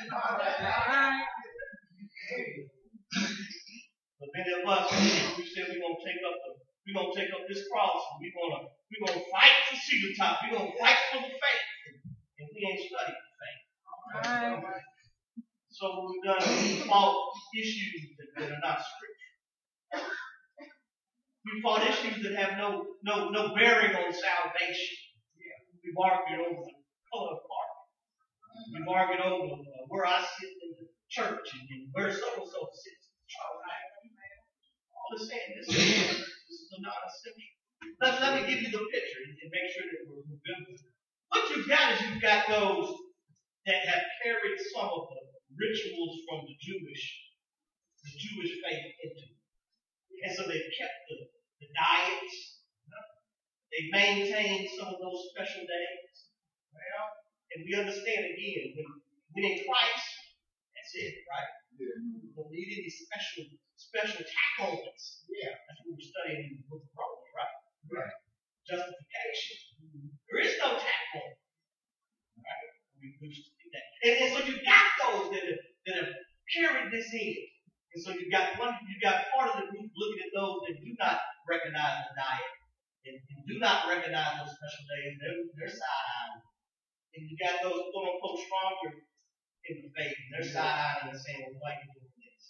[0.10, 0.60] All right.
[0.64, 1.26] All right.
[4.20, 4.86] But many of us,
[5.38, 6.52] we said we're gonna take up the,
[6.88, 10.40] we're gonna take up this cross, and we're gonna, we're gonna fight for cedar top,
[10.44, 11.66] we're gonna fight for the faith,
[12.42, 13.62] and we ain't studied the faith.
[14.02, 14.84] All right.
[15.70, 17.16] So what we've done is we fought
[17.56, 20.12] issues that, are not scripture.
[21.46, 24.98] We fought issues that have no, no, no bearing on salvation.
[25.86, 26.76] We've argued over the
[27.14, 27.80] color of carpet.
[28.76, 32.60] We've argued over uh, where I sit in the church and, where so and so
[32.74, 33.06] sits.
[33.40, 33.88] All right.
[34.92, 37.59] All the saying this is this is not essential.
[38.02, 40.78] Let, let me give you the picture and, make sure that we're, we're.
[41.34, 42.96] What you've got is you've got those
[43.66, 45.22] that have carried some of the
[45.58, 47.06] rituals from the Jewish
[48.04, 49.26] the Jewish faith into.
[49.28, 49.38] it.
[50.24, 51.18] And so they've kept the,
[51.60, 52.36] the diets.
[53.70, 56.14] They've maintained some of those special days.
[56.74, 57.06] Well,
[57.54, 58.88] And we understand again, when,
[59.36, 60.10] when in Christ,
[60.74, 61.52] that's it, right?
[61.78, 61.96] Yeah.
[62.02, 63.46] We don't need any special
[63.80, 65.24] special tackles.
[65.32, 65.56] yeah.
[65.68, 67.19] That's what we're studying in the book of Romans,
[67.94, 68.06] right?
[68.06, 68.18] Right.
[68.70, 69.58] Justification.
[70.30, 71.28] There is no tackle.
[72.38, 72.70] Right?
[73.02, 73.86] We, do that.
[74.06, 76.06] And, and so you've got those that have, that
[76.54, 77.34] carried this in.
[77.96, 80.78] And so you've got one, you've got part of the group looking at those that
[80.78, 81.18] do not
[81.50, 82.54] recognize the diet
[83.10, 85.18] and, and do not recognize those special days.
[85.18, 86.46] They're, they're side eyeing.
[87.18, 88.94] And you've got those quote unquote stronger
[89.66, 92.44] in the faith, and they're side eyeing and saying, well, why are you doing this?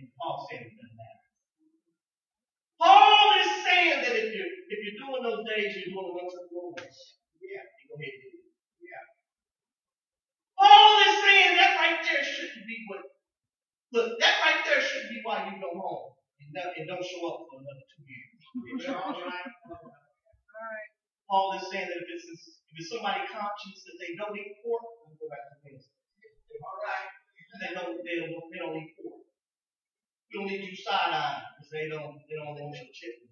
[0.00, 0.72] And Paul said it
[3.22, 6.50] Paul is saying that if you're if you're doing those days, you're doing unto the
[6.50, 6.74] Lord.
[7.38, 7.62] Yeah.
[7.62, 8.50] You go ahead and do it.
[8.82, 9.06] Yeah.
[10.58, 13.06] Paul is saying that right there shouldn't be what
[13.94, 17.22] look, that right there should be why you go home and, no, and don't show
[17.30, 18.42] up for another two years.
[18.90, 19.54] All right.
[21.30, 24.82] Paul is saying that if it's if it's somebody's conscience that they don't eat pork,
[25.14, 25.94] go back to Wednesday.
[26.58, 27.06] All right.
[27.62, 29.21] They don't they don't they don't eat pork.
[30.32, 33.28] We don't need to side eye because they don't they don't want your chicken.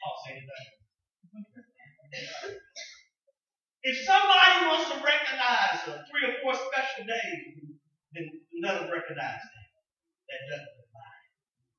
[0.00, 0.64] I'll say that.
[3.84, 7.60] If somebody wants to recognize uh, three or four special days,
[8.16, 8.26] then
[8.64, 9.68] let them recognize that.
[10.26, 11.12] That doesn't apply.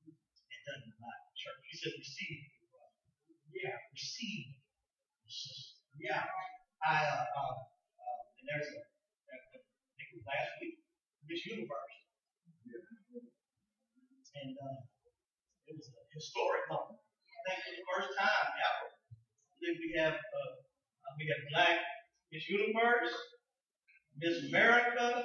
[0.06, 1.62] It doesn't apply to church.
[1.66, 2.40] He says receive.
[3.52, 4.54] Yeah, receive.
[5.98, 6.22] Yeah.
[6.80, 9.36] I uh, uh, uh, and there's a, I
[9.98, 10.76] think it was last week,
[11.24, 11.96] Miss Universe.
[14.38, 14.78] And uh,
[15.66, 17.00] it was a historic moment.
[17.00, 18.86] I think for the first time ever
[19.64, 20.52] that we have uh,
[21.16, 21.80] we have black
[22.30, 23.10] Miss Universe,
[24.20, 25.24] Miss America,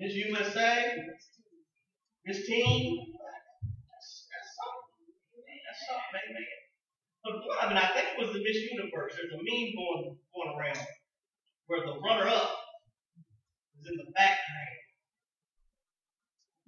[0.00, 0.96] Miss USA,
[2.26, 3.12] Miss Teen.
[3.92, 5.12] That's, something.
[5.46, 6.26] That's something.
[7.22, 9.14] But one, I think it was the Miss Universe.
[9.14, 10.86] There's a meme going going around
[11.66, 12.61] where the runner up
[13.82, 14.78] is in the background.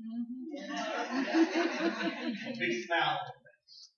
[0.03, 0.59] Mm-hmm.
[2.35, 3.95] a big smile on her face.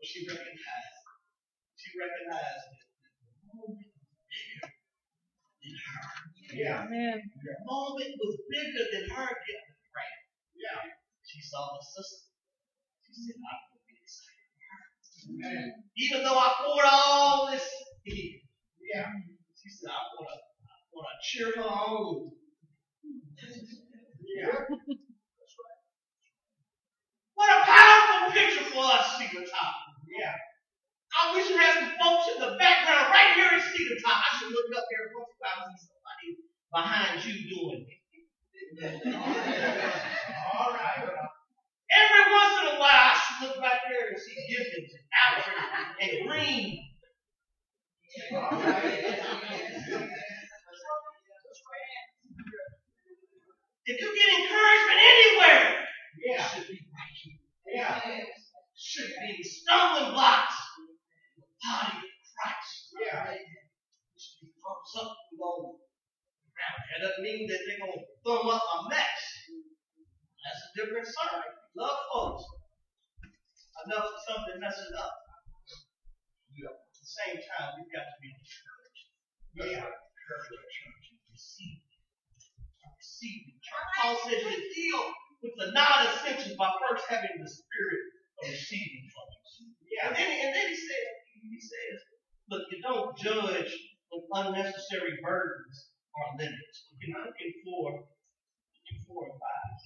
[0.00, 0.96] But she recognized,
[1.76, 2.80] she recognized that
[3.20, 4.72] the moment was bigger
[5.60, 6.08] than her.
[6.56, 6.88] Yeah.
[6.88, 7.20] Amen.
[7.20, 10.20] The moment was bigger than her getting the grant.
[10.56, 10.80] Yeah.
[11.28, 12.32] She saw her sister.
[13.04, 15.76] She said, I'm going to be excited for her.
[16.00, 17.68] Even though I poured all this
[18.08, 18.40] in.
[18.80, 19.12] Yeah.
[19.60, 20.51] She said, I want to
[21.02, 22.30] I want to cheer her on.
[24.22, 24.54] Yeah.
[27.34, 29.74] What a powerful picture for us, Cedar Top.
[30.06, 30.30] Yeah.
[31.10, 34.14] I wish you had some folks in the background right here in Cedar Top.
[34.14, 36.38] I should look up here once a while and see somebody
[36.70, 37.98] behind you doing it.
[40.54, 41.02] All right.
[41.02, 45.58] Every once in a while, I should look back there and see Givens and Alfred
[45.98, 46.78] and Green.
[48.38, 49.71] All right.
[53.82, 55.62] If you get encouragement anywhere,
[56.22, 56.38] yeah.
[56.38, 57.38] it should be right here.
[57.66, 57.98] Yeah.
[57.98, 58.30] It
[58.78, 60.54] should be the stumbling blocks.
[61.34, 62.94] The body of Christ.
[62.94, 63.34] Yeah.
[63.34, 66.78] It should be thumbs up and go around.
[66.94, 69.22] That doesn't mean that they're going to thumb up a mess.
[69.50, 71.50] That's a different sermon.
[71.74, 72.46] Love folks.
[73.82, 75.10] Enough for something messing up.
[76.54, 76.70] Yeah.
[76.70, 79.06] At the same time, we've got to be encouraged.
[79.58, 79.90] Yeah.
[79.90, 81.82] Encourage our church and receive
[83.22, 83.54] receiving.
[84.00, 85.02] Paul says you deal
[85.42, 88.02] with the non-essentials by first having the spirit
[88.42, 89.50] of receiving from us.
[89.86, 90.08] Yeah.
[90.08, 91.08] And then, and then he says,
[91.42, 91.98] he says,
[92.50, 93.70] look, you don't judge
[94.28, 95.86] when unnecessary burdens
[96.18, 96.76] are limits.
[97.00, 99.78] You're looking for, looking for and five.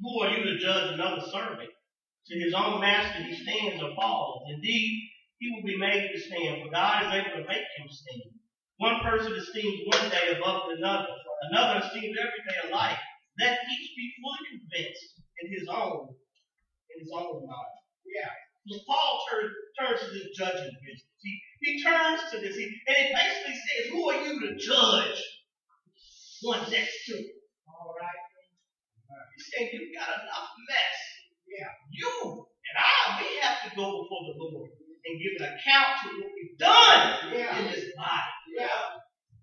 [0.00, 1.70] Who are you to judge another servant?
[1.70, 4.42] To his own master he stands or falls.
[4.54, 5.08] Indeed,
[5.38, 8.41] he will be made to stand, for God is able to make him stand.
[8.82, 11.06] One person esteems one day above another,
[11.54, 12.98] another esteems every day alike.
[13.38, 16.10] Let each be fully convinced in his own,
[16.90, 17.78] in his own mind.
[18.02, 18.34] Yeah.
[18.66, 21.14] So Paul turns turns to this judging business.
[21.22, 21.30] He,
[21.62, 25.18] he turns to this, he, and he basically says, Who are you to judge
[26.42, 27.22] one next to?
[27.70, 28.22] All right.
[29.38, 30.98] He's saying you've got enough mess.
[31.46, 31.70] Yeah.
[31.94, 36.06] You and I, we have to go before the Lord and give an account to
[36.22, 37.02] what we've done
[37.34, 37.58] yeah.
[37.58, 38.34] in this body.
[38.54, 39.02] Yeah.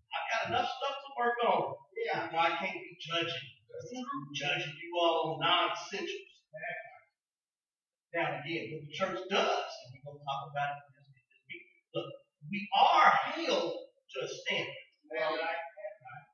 [0.10, 1.76] I've got enough stuff to work on.
[2.00, 2.32] Yeah.
[2.32, 3.48] I can't be judging.
[4.36, 6.30] Judging you all on non-essentials.
[8.10, 11.06] Now again, what the church does, and we're going to talk about it this
[11.46, 11.62] week.
[11.94, 12.10] Look,
[12.50, 14.86] we are held to a standard.
[15.14, 15.62] All right.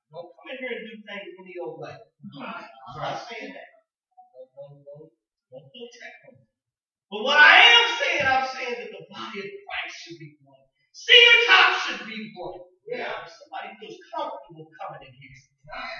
[0.07, 1.91] Don't come in here and do things any old way.
[1.91, 3.69] I'm not saying that.
[4.31, 5.11] Don't, don't, don't,
[5.51, 6.44] don't pull tech on me.
[7.11, 10.65] But what I am saying, I'm saying that the body of Christ should be one.
[10.91, 12.65] Cedar Top should be one.
[12.89, 13.13] Yeah.
[13.25, 15.37] Somebody feels comfortable coming in here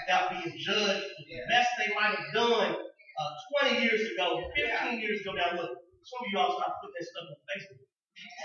[0.06, 3.32] without being judged for the best they might have done uh,
[3.66, 4.94] 20 years ago, 15 yeah.
[4.94, 5.34] years ago.
[5.34, 5.72] Now look,
[6.06, 7.82] some of you all start putting that stuff on Facebook.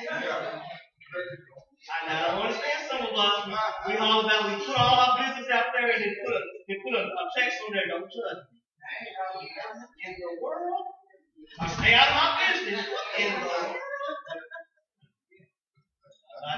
[0.02, 0.62] Yeah.
[1.82, 3.38] I, I don't understand some of us.
[3.88, 6.78] We all about we put all our business out there and then put a then
[6.82, 7.90] put a, a text on there.
[7.90, 8.62] Don't judge me.
[10.06, 10.86] In the world,
[11.60, 12.86] I stay out of my business.
[16.42, 16.58] Uh,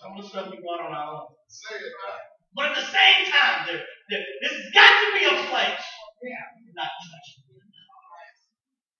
[0.00, 1.26] some of the stuff we brought on our own.
[1.28, 2.22] Right?
[2.54, 5.84] But at the same time, there, there, has got to be a place
[6.74, 7.42] not touching.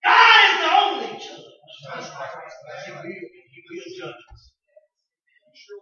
[0.03, 1.47] God is the only judge.
[2.85, 4.41] He will, he will judge us.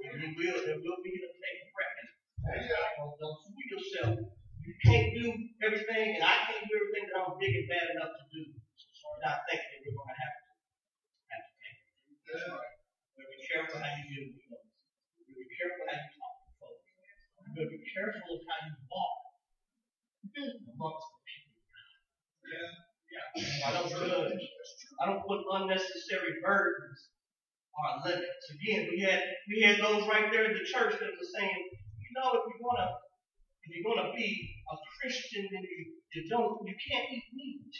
[0.10, 2.10] And he will, there will be a take record.
[2.48, 2.98] Yeah.
[2.98, 4.14] Don't, don't fool yourself.
[4.66, 5.26] You can't do
[5.64, 8.42] everything, and I can't do everything that I'm big and bad enough to do.
[9.08, 10.52] Start not thinking that we're going to have to,
[11.32, 11.96] have to take it.
[12.28, 12.76] That's right.
[13.16, 14.68] But be careful how you deal with folks.
[15.32, 16.88] Be careful how you talk to folks.
[17.56, 19.16] Better be careful of how you walk
[20.38, 21.56] amongst the people.
[23.64, 24.44] I don't judge.
[25.00, 27.00] I don't put unnecessary burdens
[27.72, 28.46] or limits.
[28.60, 31.64] Again, we had we had those right there in the church that was saying,
[32.04, 32.92] you know, if you're gonna
[33.64, 37.72] if you're gonna be a Christian, then you, you don't you can't eat meat.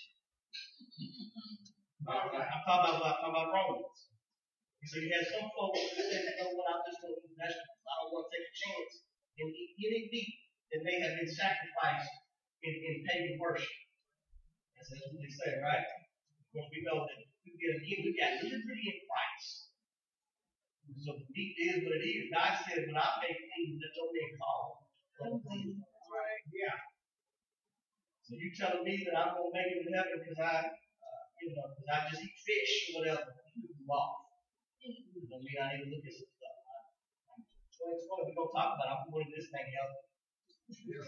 [0.98, 4.00] I'm talking about I'm talking about Romans.
[4.88, 7.84] So you had some folks that said, you know what, I'm just gonna eat vegetables.
[7.86, 8.94] I don't want to take a chance
[9.38, 10.32] and eat any meat
[10.72, 12.14] that may have been sacrificed
[12.64, 13.68] in, in pagan worship.
[14.74, 15.86] That's what they say, right?
[16.50, 19.76] Because we know that we get we got liberty in Christ.
[21.04, 22.32] So meat is what it is.
[22.32, 24.88] God said, when I make things that don't make call.
[25.20, 26.80] Yeah.
[28.24, 30.87] So you telling me that I'm gonna make it to heaven because I, uh,
[31.42, 33.26] you know, because I just eat fish or whatever?
[33.86, 34.28] Wow.
[34.84, 36.58] Don't mean I need to look at some stuff.
[37.34, 38.90] I'm 2020, we're gonna talk about.
[38.94, 40.08] I'm putting this thing healthy.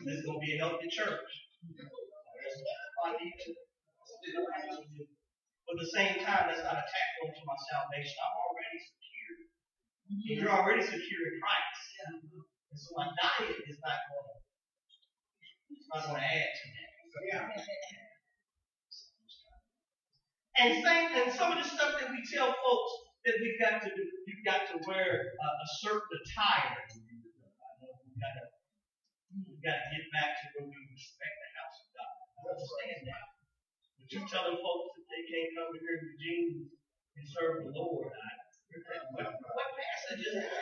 [0.06, 1.30] This is gonna be a healthy church.
[1.60, 1.90] To.
[5.70, 8.18] But at the same time, that's not a tax onto my salvation.
[8.20, 9.38] I'm already secure.
[10.10, 11.86] You're already secure in Christ.
[12.10, 14.40] And so my diet is not going to
[15.70, 16.90] it's not going to add to that.
[20.60, 22.92] And same, and some of the stuff that we tell folks
[23.24, 26.84] that we've got to do, you've got to wear a, a certain attire.
[27.00, 28.44] We've got to,
[29.40, 32.12] we've got to get back to where we respect the house of God.
[32.12, 33.26] I understand that.
[34.04, 36.76] But you telling folks that they can't come to here in jeans
[37.16, 38.28] and serve the Lord, I,
[39.16, 40.60] what, what passage is that?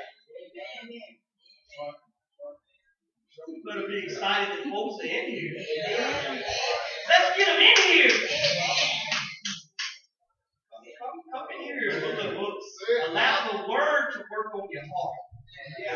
[3.50, 5.58] You better be excited that folks are in here.
[5.58, 8.97] Let's get them in here.
[11.38, 11.92] Come, come in here.
[11.94, 13.10] Say it.
[13.10, 15.22] Allow the word to work on your heart.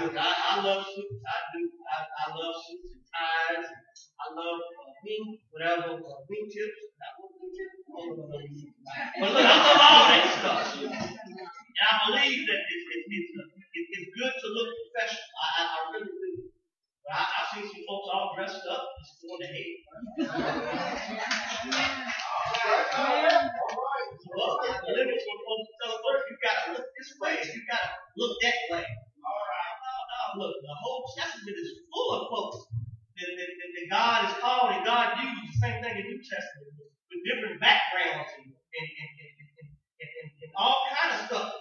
[0.05, 1.17] Look, I, I love suits.
[1.25, 1.61] I do.
[1.89, 3.65] I, I love suits and ties.
[3.65, 6.77] I love uh, wing, whatever, uh, wing tips.
[7.01, 7.73] Not what wing tips?
[7.89, 8.37] No, no, no.
[9.17, 10.77] But look, I love all that stuff.
[10.77, 15.25] And I believe that it's, it's, it's, it's, it's good to look professional.
[15.41, 16.53] I, I, I really do.
[17.01, 19.81] But I, I've seen some folks all dressed up just going to hate.
[24.29, 28.37] Well, the limits when folks tell folks you gotta look this way, you gotta look
[28.45, 28.85] that way.
[28.85, 32.57] All right, no, no, look, the whole Testament is full of folks
[33.17, 36.13] that, that, that, that God is called and God used the same thing in the
[36.13, 36.89] New Testament with,
[37.21, 39.31] different backgrounds and, and, and, and,
[39.61, 39.71] and,
[40.01, 41.53] and, and, all kind of stuff.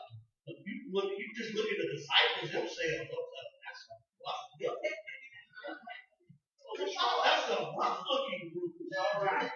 [0.49, 3.09] Look, you look, you just look at the disciples themselves.
[3.13, 4.45] Look, look, that's a rough.
[6.97, 8.73] Oh, that's a rough looking group.
[8.97, 9.51] All right.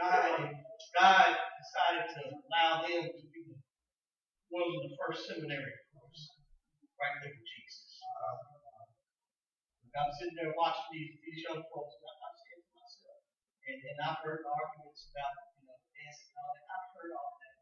[0.00, 0.50] God,
[0.96, 3.44] God decided to allow them to be
[4.48, 6.22] one of the first seminary course
[6.96, 7.88] right there with Jesus.
[9.98, 13.18] I'm sitting there watching these, these young folks, and I'm saying to myself,
[13.66, 16.70] and, and I've heard arguments about you know dancing and all that.
[16.70, 17.54] I've heard all that,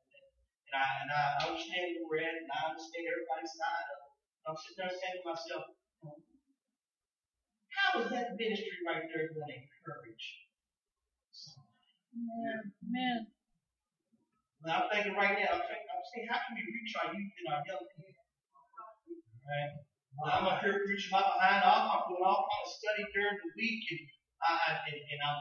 [0.68, 4.12] and I and I understand where we're at, and I understand everybody's side of it.
[4.44, 5.64] I'm sitting there saying to myself,
[7.72, 10.45] how is that ministry right there going to encourage
[12.16, 12.72] somebody?
[12.88, 13.18] Man.
[14.64, 17.34] But I'm thinking right now, I'm, thinking, I'm saying, how can we reach our youth
[17.36, 18.24] and our young people?
[19.44, 19.72] Right?
[20.16, 21.92] Well, I'm up here preaching my behind off.
[21.92, 24.02] I'm doing all kind of study during the week, and
[24.40, 25.38] I, I and, and I'm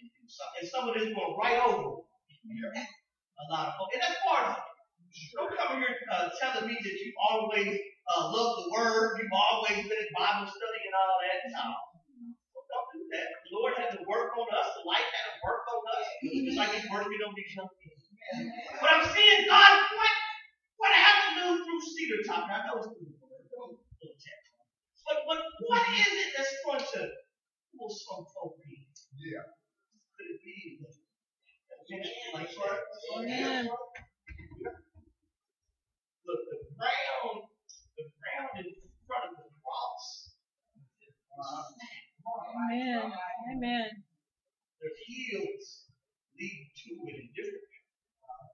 [0.00, 2.08] and, and, some, and some of this going right over
[3.38, 4.66] a lot of folks, and that's part of it.
[5.36, 7.70] Don't come here uh, telling me that you always
[8.10, 11.38] uh, love the Word, you've always been in Bible study and all that.
[11.52, 11.66] No.
[12.68, 13.28] Don't do that.
[13.48, 14.68] The Lord had to work on us.
[14.76, 15.57] The light had to work
[15.88, 16.08] on us.
[16.44, 17.96] Just like He's working on these young people.
[18.80, 20.14] But I'm seeing God, what,
[20.76, 22.44] what happened to through Cedar Top?
[22.48, 23.48] Now, I know it's through the Word.
[23.48, 24.52] Don't- don't text.
[25.08, 27.02] But, but what is it that's going to
[27.74, 28.84] pull some folk in?
[29.16, 29.48] Yeah.
[30.16, 30.78] Could it be
[32.34, 32.80] like that?
[33.18, 33.64] Amen.
[36.26, 37.48] Look, the ground,
[37.96, 38.66] the ground in
[39.08, 40.06] front of the cross.
[41.40, 43.12] Amen.
[43.54, 43.88] Amen.
[44.78, 45.90] Their heels
[46.38, 47.66] lead to fluid and different.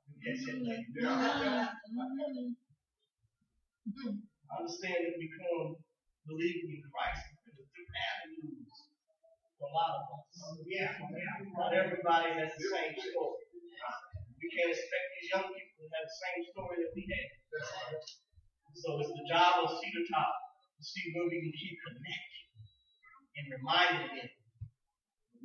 [0.09, 0.81] We can't say that.
[0.97, 1.69] Yeah.
[3.85, 4.25] Mm-hmm.
[4.25, 5.77] I understand that we come
[6.25, 8.73] believing in Christ because of different avenues
[9.61, 10.33] for a lot of us.
[10.65, 10.97] Yeah.
[11.53, 13.45] Not everybody has the same story.
[14.41, 17.29] We can't expect these young people to have the same story that we had.
[18.81, 20.33] So it's the job of Cedar Top
[20.77, 22.49] to see where we can keep connecting
[23.37, 24.29] and reminding them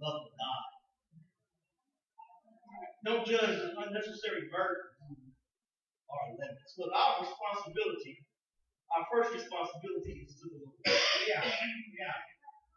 [0.02, 0.66] love of God.
[3.06, 5.00] Don't judge the unnecessary burdens
[6.10, 6.74] or limits.
[6.80, 8.20] Look, our responsibility,
[8.96, 10.80] our first responsibility is to the Lord.
[11.28, 12.18] Yeah, yeah.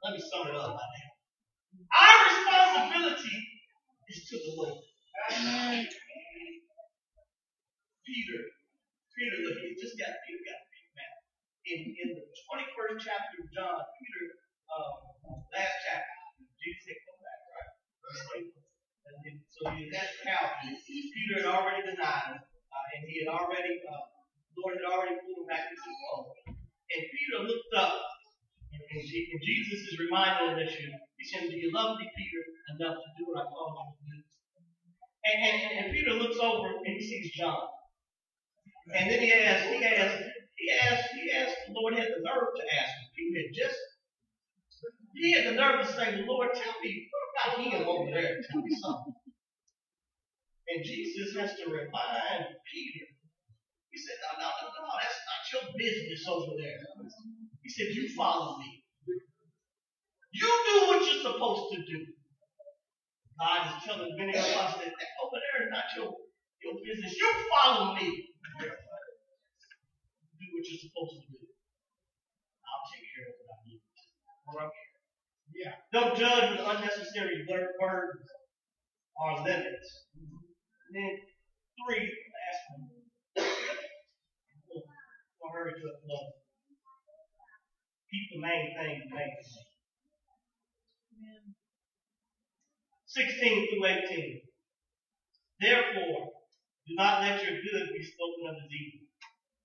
[0.04, 1.12] Let me sum it up by now.
[1.90, 3.36] Our responsibility
[4.10, 4.82] is to the Lord.
[8.06, 8.40] Peter,
[9.14, 11.22] Peter, look, he just got Peter got a big mouth.
[11.66, 14.24] In in the 21st chapter of John, Peter,
[14.74, 14.92] um,
[15.54, 16.16] last chapter,
[16.58, 17.11] Jesus said,
[18.12, 20.76] So had that Calvary.
[20.76, 24.04] Peter had already denied him, uh, and he had already, uh,
[24.58, 26.34] Lord had already pulled him back into the fold.
[26.44, 27.96] And Peter looked up,
[28.72, 32.42] and, and, and Jesus is reminding him you, he said, "Do you love me, Peter,
[32.76, 34.32] enough to do what I called you to do?"
[35.22, 37.62] And, and, and Peter looks over and he sees John.
[38.90, 40.22] And then he asks, he asks,
[40.58, 43.06] he asked, he asked, the Lord had the nerve to ask him.
[43.14, 43.78] Peter had just,
[45.14, 48.40] he had the nerve to say, Lord, tell me, what about him over there?
[48.44, 49.14] Tell me something.
[50.68, 53.06] And Jesus has to remind Peter.
[53.90, 56.80] He said, no, no, no, no, that's not your business over there.
[57.62, 58.84] He said, you follow me.
[60.32, 62.06] You do what you're supposed to do.
[63.38, 66.08] God is telling many of us that over there is not your,
[66.64, 67.12] your business.
[67.16, 68.32] You follow me.
[68.60, 71.36] Do what you're supposed to do.
[72.64, 74.81] I'll take care of what I need.
[75.54, 75.74] Yeah.
[75.92, 78.28] Don't judge with unnecessary bur- burdens
[79.16, 79.88] or limits.
[80.16, 81.12] And then
[81.76, 82.88] three, last one.
[85.42, 86.32] I'll hurry to a close.
[88.10, 89.64] Keep the main thing the main thing.
[93.06, 94.40] 16 through 18.
[95.60, 96.32] Therefore,
[96.88, 99.04] do not let your good be spoken of as evil.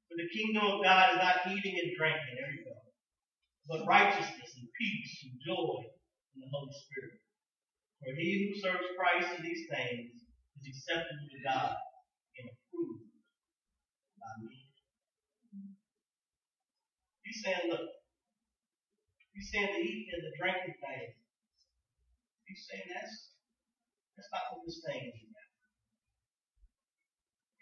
[0.07, 2.75] For the kingdom of God is not eating and drinking, there you go,
[3.67, 5.83] but righteousness and peace and joy
[6.35, 7.19] in the Holy Spirit.
[7.99, 11.75] For he who serves Christ in these things is acceptable to God
[12.39, 13.11] and approved
[14.15, 14.57] by me.
[17.27, 17.83] He's saying, look,
[19.35, 21.07] he's saying the eating and the drinking thing.
[22.47, 23.35] He's saying that's
[24.15, 25.51] that's not what this thing is about.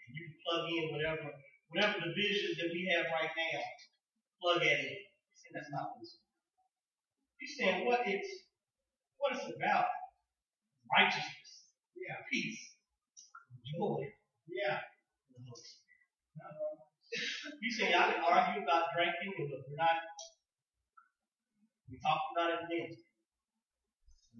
[0.06, 1.26] And you can plug in whatever
[1.74, 3.60] whatever divisions that we have right now,
[4.38, 5.15] plug that in.
[5.46, 6.34] Saying that's not what it's about.
[7.54, 8.30] Saying what it's
[9.18, 9.86] what it's about.
[10.90, 12.18] Righteousness, Yeah.
[12.30, 12.74] peace,
[13.62, 14.10] joy,
[14.48, 14.80] Yeah.
[17.62, 19.96] He's saying I can argue about drinking, but we're not
[21.90, 22.90] we talked about it then.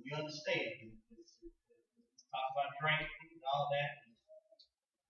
[0.02, 0.82] We understand.
[0.82, 0.98] We
[2.34, 3.90] talk about drinking and all that.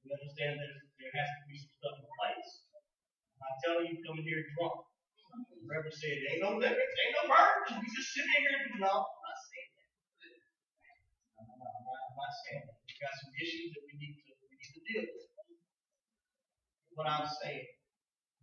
[0.04, 2.50] We understand that there has to be some stuff in place.
[3.40, 4.84] I'm not telling you coming here drunk.
[5.66, 7.74] Reverend said, ain't no limits, ain't no burdens.
[7.82, 9.02] We just sitting here doing all.
[9.02, 9.90] I'm not saying that.
[11.42, 12.78] I'm not, I'm not, I'm not saying that.
[12.86, 15.26] We've got some issues that we need to we need to deal with.
[16.94, 17.66] What I'm saying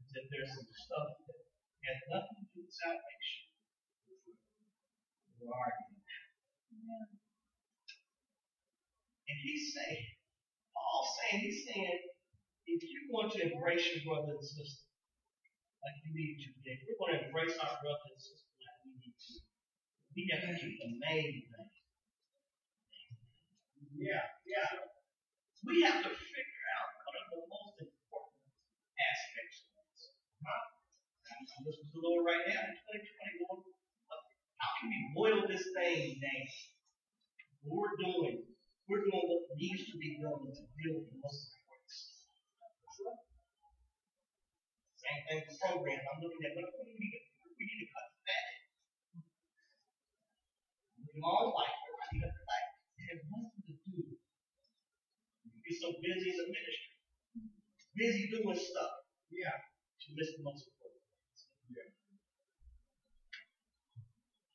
[0.03, 1.39] is that there's some stuff that
[1.87, 3.43] has nothing to do with salvation.
[5.39, 6.03] We're arguing.
[9.27, 10.05] And he's saying,
[10.75, 11.99] Paul's saying, he's saying,
[12.67, 14.92] if you want to embrace your brother and sister
[15.83, 18.95] like you need to, if we're going to embrace our brother and sister like we
[19.03, 19.35] need to,
[20.15, 21.69] we have to keep the main thing.
[23.99, 24.23] Yeah.
[24.47, 24.87] Yeah.
[25.67, 28.47] We have to figure out what are the most important
[28.95, 30.15] aspects of this.
[30.39, 30.63] Huh?
[31.43, 33.67] I'm listening to the Lord right now in 2020, Lord.
[34.59, 36.47] How can we boil this thing down?
[37.67, 38.47] What we're doing,
[38.87, 43.22] we're doing what needs to be done to build the most important
[45.03, 45.99] thing with program.
[45.99, 47.21] I'm looking at what, what do we need to
[47.59, 48.47] we need to cut fat.
[50.99, 52.65] Looking all life, we need to cut?
[52.97, 53.99] It has nothing to do.
[55.45, 56.91] You get so busy in the ministry,
[57.95, 58.93] busy doing stuff,
[59.31, 59.53] Yeah.
[59.53, 61.39] to miss the most important things.
[61.71, 61.89] Yeah.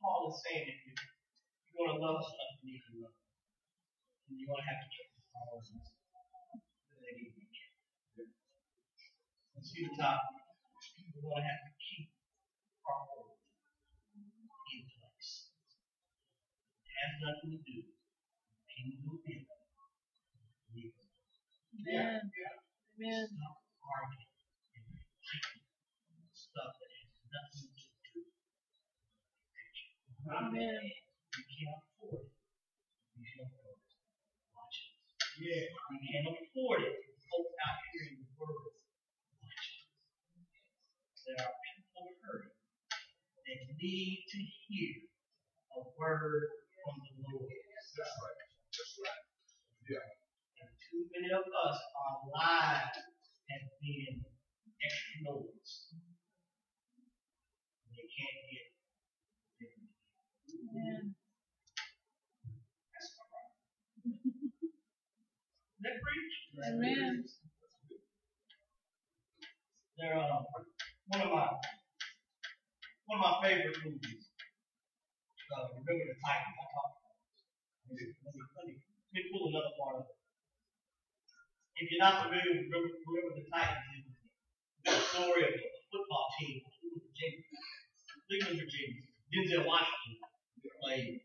[0.03, 3.17] Paul is saying if you, you want to love stuff, you need to love.
[4.29, 5.89] And you're going to have to keep the priorities.
[7.01, 7.77] They need to be kept.
[8.21, 10.17] And Cedar Top,
[10.97, 12.09] you're going to have to keep
[12.81, 13.37] priorities
[14.73, 15.53] in place.
[16.89, 18.01] It has nothing to do with
[18.73, 19.45] kingdom building.
[20.73, 20.97] believe.
[21.85, 22.17] Amen.
[22.97, 23.25] Amen.
[23.29, 24.33] Stop arguing
[24.73, 24.89] and
[25.21, 25.61] fighting
[26.33, 28.41] stuff that has nothing to do with
[29.53, 29.93] education.
[30.33, 30.81] Amen.
[31.37, 32.33] You can't afford it.
[33.21, 33.93] You can't afford it.
[34.57, 34.97] Watch it.
[35.45, 35.65] Yeah.
[35.93, 36.97] You can't afford it.
[37.29, 38.78] Folks out here in the world.
[41.29, 41.37] Watch it.
[41.37, 42.57] There are people hurting
[43.45, 44.95] that need to hear
[45.77, 46.49] a word
[46.85, 47.51] from the Lord.
[47.51, 48.41] That's right.
[48.73, 49.25] That's right.
[49.91, 50.09] Yeah.
[50.63, 52.99] And too many of us, our lives
[53.51, 54.25] have been
[54.81, 55.73] extra noise.
[57.93, 59.73] They can't get it.
[60.57, 61.15] Amen.
[62.95, 63.53] That's all right.
[65.83, 66.37] That preach?
[66.65, 67.25] Amen.
[69.99, 70.43] They're uh,
[71.09, 71.49] one of my
[73.09, 74.29] one of my favorite movies.
[75.49, 76.61] Uh, Remember the Titans.
[76.61, 77.17] I talked about
[77.97, 78.13] it.
[78.29, 80.21] Let me, pull another part of it.
[81.81, 84.13] If you're not familiar with Remember, Remember the Titans,
[84.85, 87.49] the story of a football team, Cleveland, Virginia.
[88.29, 89.09] Cleveland, Virginia.
[89.33, 90.21] Denzel Washington
[90.85, 91.25] played.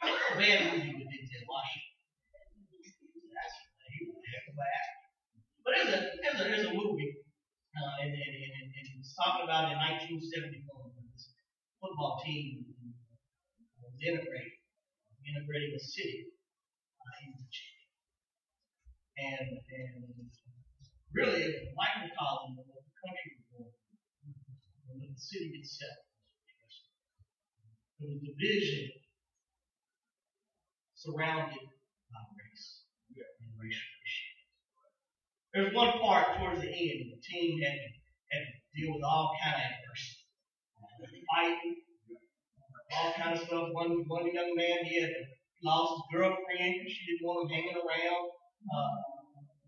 [0.00, 1.92] A bad movie with Denzel Washington.
[3.36, 3.54] That's
[3.92, 4.56] he was a heck of.
[5.60, 7.12] But there's a there's a there's a movie,
[7.78, 11.30] uh, and, and, and, and, and it's talking about in 1971 when this
[11.78, 12.66] football team
[13.78, 14.58] was integrated,
[15.22, 16.34] integrating a city
[16.98, 17.86] uh, in Virginia.
[19.18, 19.94] And and
[21.14, 23.74] really it was a microcosm of what the country was going
[24.22, 24.38] through,
[24.98, 26.74] the city itself was.
[27.98, 28.90] There was division
[30.94, 31.66] surrounded
[32.10, 34.38] by race and racial issues.
[35.54, 37.88] There's one part towards the end, the team had to,
[38.36, 40.28] had to deal with all kind of adversity.
[41.32, 41.76] Fighting,
[42.92, 43.68] all kind of stuff.
[43.72, 45.12] One one young man he had
[45.62, 48.24] lost his girlfriend because she didn't want him hanging around.
[48.64, 48.96] Uh,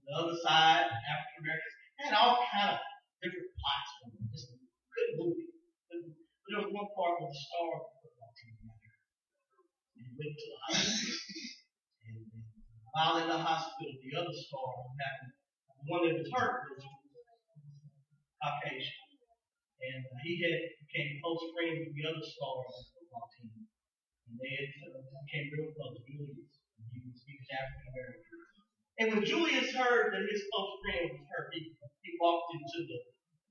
[0.05, 2.78] the other side, African Americans, had all kind of
[3.23, 4.24] different plots for them.
[4.32, 5.48] Just a good movie.
[5.89, 8.57] But there was one part where the star of the football team.
[8.59, 11.16] And he went to the hospital.
[12.11, 12.27] And
[12.90, 14.66] while in the hospital, the other star
[14.98, 15.40] happened
[15.89, 16.82] one that was hurt was
[18.40, 19.01] Caucasian.
[19.81, 23.65] And he had became close friends with the other star on the football team.
[24.28, 26.52] And they had uh, became real close, Julius.
[26.77, 28.31] And he was, he was African American.
[29.01, 31.73] And when Julius heard that his close friend was hurt, he,
[32.05, 33.01] he walked into the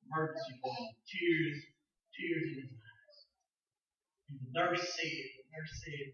[0.06, 1.58] emergency room, tears,
[2.14, 3.18] tears in his eyes.
[4.30, 6.06] And the nurse said, the nurse said,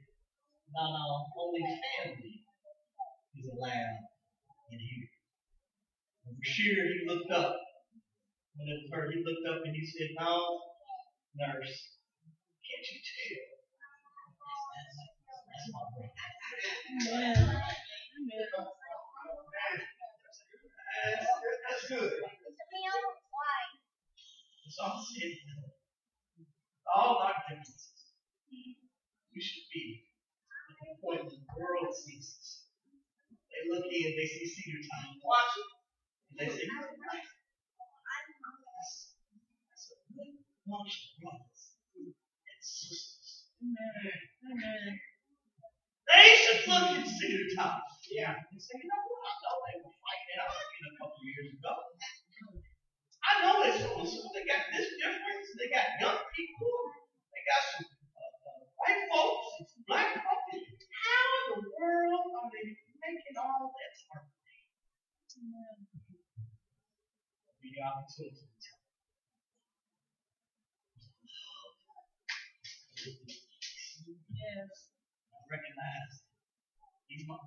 [0.72, 2.48] no, no, only family
[3.36, 4.08] is allowed
[4.72, 5.15] in here.
[6.26, 7.56] And Bashir, he looked up.
[8.58, 10.60] It was her, he looked up and he said, No,
[11.36, 11.76] nurse,
[12.64, 13.46] can't you tell?
[14.76, 16.12] That's, my brother.
[17.20, 17.62] Amen.
[21.06, 21.28] That's,
[21.70, 22.14] that's good.
[24.82, 25.32] All I said.
[26.96, 27.96] All our differences.
[28.52, 30.04] We should be
[30.52, 32.68] at the point when the world sees us.
[33.52, 35.70] They look in, they see Cedar Time, watch it,
[36.36, 36.68] they should
[46.68, 47.80] look and Cedar Time.
[48.12, 48.36] Yeah.
[48.36, 49.32] And say, you know what?
[49.32, 51.72] I know they were fighting it out a couple years ago.
[53.24, 54.28] I know they so and so.
[54.36, 55.48] They got this difference.
[55.56, 56.76] They got young people.
[57.32, 60.52] They got some uh, uh, white folks and some black folks.
[60.52, 63.96] How in the world are they making all that?
[65.36, 65.95] Amen.
[67.66, 68.82] Opportunity to tell.
[74.30, 74.94] Yes.
[75.34, 76.14] I recognize
[77.08, 77.38] he's my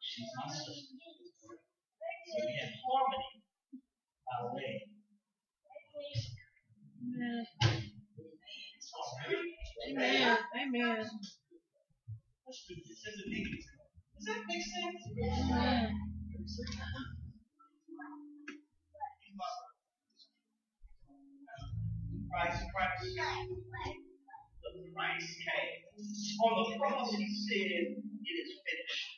[0.00, 0.96] she's my sister.
[0.96, 3.44] So we have harmony
[4.24, 4.88] by the way.
[7.04, 7.44] Amen.
[8.76, 9.36] It's all right.
[9.92, 10.38] Amen.
[10.56, 11.04] Amen.
[12.46, 13.28] Let's do this as a.
[13.28, 15.02] Does that make sense?
[15.52, 15.92] Amen.
[22.28, 23.04] Christ, Christ,
[24.62, 25.80] the price came.
[26.44, 29.10] On the cross, he said, "It is finished."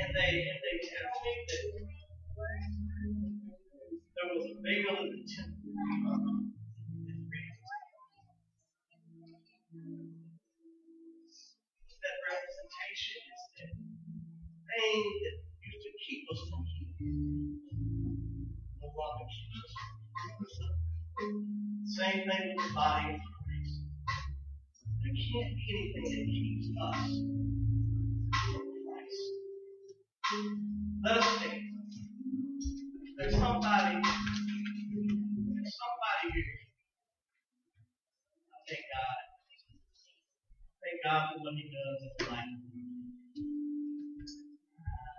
[0.00, 1.64] And they and they tell me that
[4.14, 5.72] there was a veil in the temple.
[12.04, 13.72] That representation is that
[14.68, 17.24] thing that used to keep us from healing
[18.80, 20.93] no longer keeps us from healing.
[21.16, 23.74] Same thing with the body of Christ.
[25.02, 27.10] There can't be anything that keeps us
[28.50, 29.22] from Christ.
[31.04, 31.62] Let us think.
[33.18, 36.54] There's somebody, there's somebody here.
[38.50, 39.20] I thank God.
[40.82, 42.54] Thank God for what He does in life.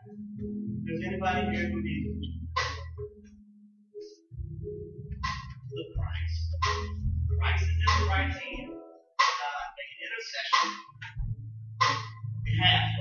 [0.08, 2.45] If there's anybody here who needs
[7.46, 10.72] Christ is in the right hand, uh, making intercession
[12.42, 12.95] behalf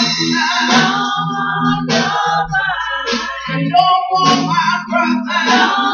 [0.00, 0.04] I
[3.64, 5.87] don't want my brother.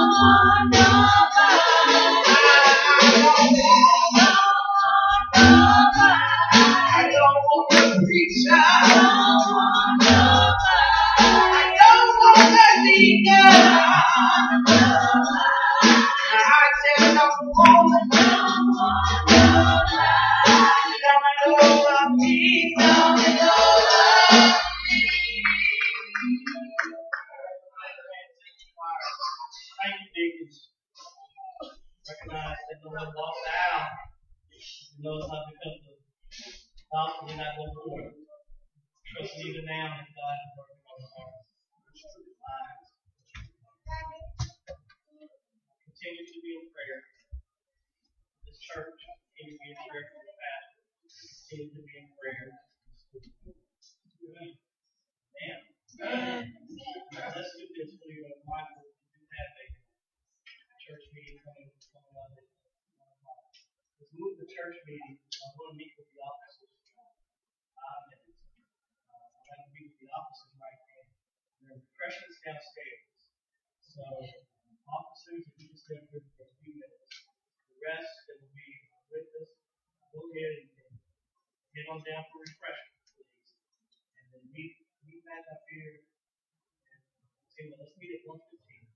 [88.25, 88.89] Meet at one fifteen.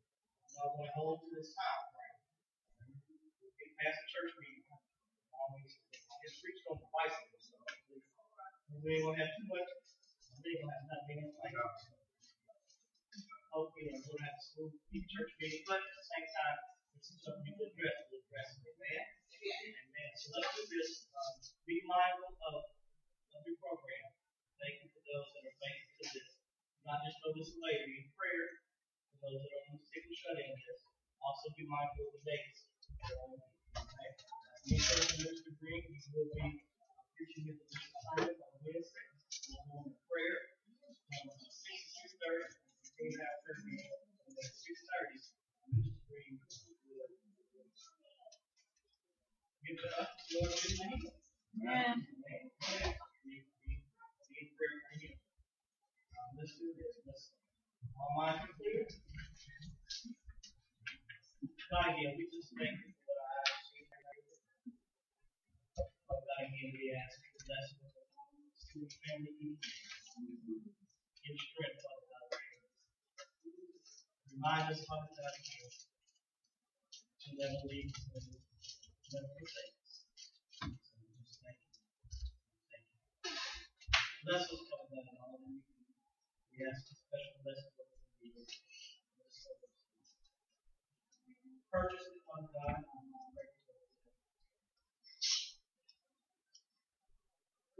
[0.57, 2.17] I'm going to hold to this time frame.
[3.45, 4.65] We'll get past the church meeting.
[4.65, 7.61] I just preached on the bicycle, so.
[8.69, 9.69] We ain't gonna have too much,
[10.45, 11.57] we ain't gonna have nothing like.
[13.49, 16.59] Hopefully, you know, we'll have a big church meeting, but at the same time,
[16.95, 19.03] it's something you can address, we'll address it, amen?
[19.41, 20.11] Amen.
[20.21, 21.33] So let's do this, um,
[21.65, 22.61] be mindful of,
[23.35, 24.07] of your program.
[24.61, 26.31] Thank you for those that are faithful to this.
[26.85, 28.68] Not just throw this be in prayer
[29.23, 30.51] those that are on the sick and shut in.
[31.23, 32.61] Also be mindful uh, of the dates.
[33.03, 34.11] that are on it, okay?
[34.69, 35.51] Me and Pastor Mr.
[35.59, 37.67] Green, we will be uh, preaching at the
[38.39, 39.07] on Wednesday.
[39.55, 40.39] Uh, we'll prayer.
[40.79, 42.47] Um, six to six thirty,
[43.03, 45.19] we have church and then six thirty,
[45.75, 45.99] Mr.
[46.07, 46.39] Green
[49.69, 51.05] give it up, Lord, in the name.
[51.61, 51.97] Amen.
[52.01, 52.45] Amen.
[53.21, 53.45] We,
[54.57, 54.97] prayer for
[56.39, 57.37] let's do this, let's,
[57.99, 58.49] all minds
[61.69, 63.89] God, again, we just thank you for what I have seen.
[66.09, 67.89] Oh, God, again, we ask you to bless the
[68.57, 72.31] student family, give strength, Father God.
[74.33, 75.73] Remind us, Father God, again,
[77.05, 78.27] to never leave us
[79.13, 79.93] never forsake us.
[80.61, 81.77] So we just thank you.
[82.69, 83.37] Thank you.
[84.25, 85.77] Bless us, Father God, all we do.
[86.53, 88.53] We ask a special blessing over the leaders.
[89.17, 89.65] Bless those
[91.73, 92.85] who Purchase it, Father God.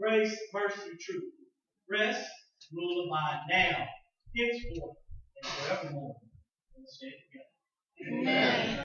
[0.01, 1.33] Grace, mercy, truth.
[1.89, 2.29] Rest,
[2.73, 3.85] rule, abide now,
[4.37, 4.97] henceforth,
[5.43, 6.15] and forevermore.
[6.77, 8.21] Let's say it together.
[8.21, 8.69] Amen.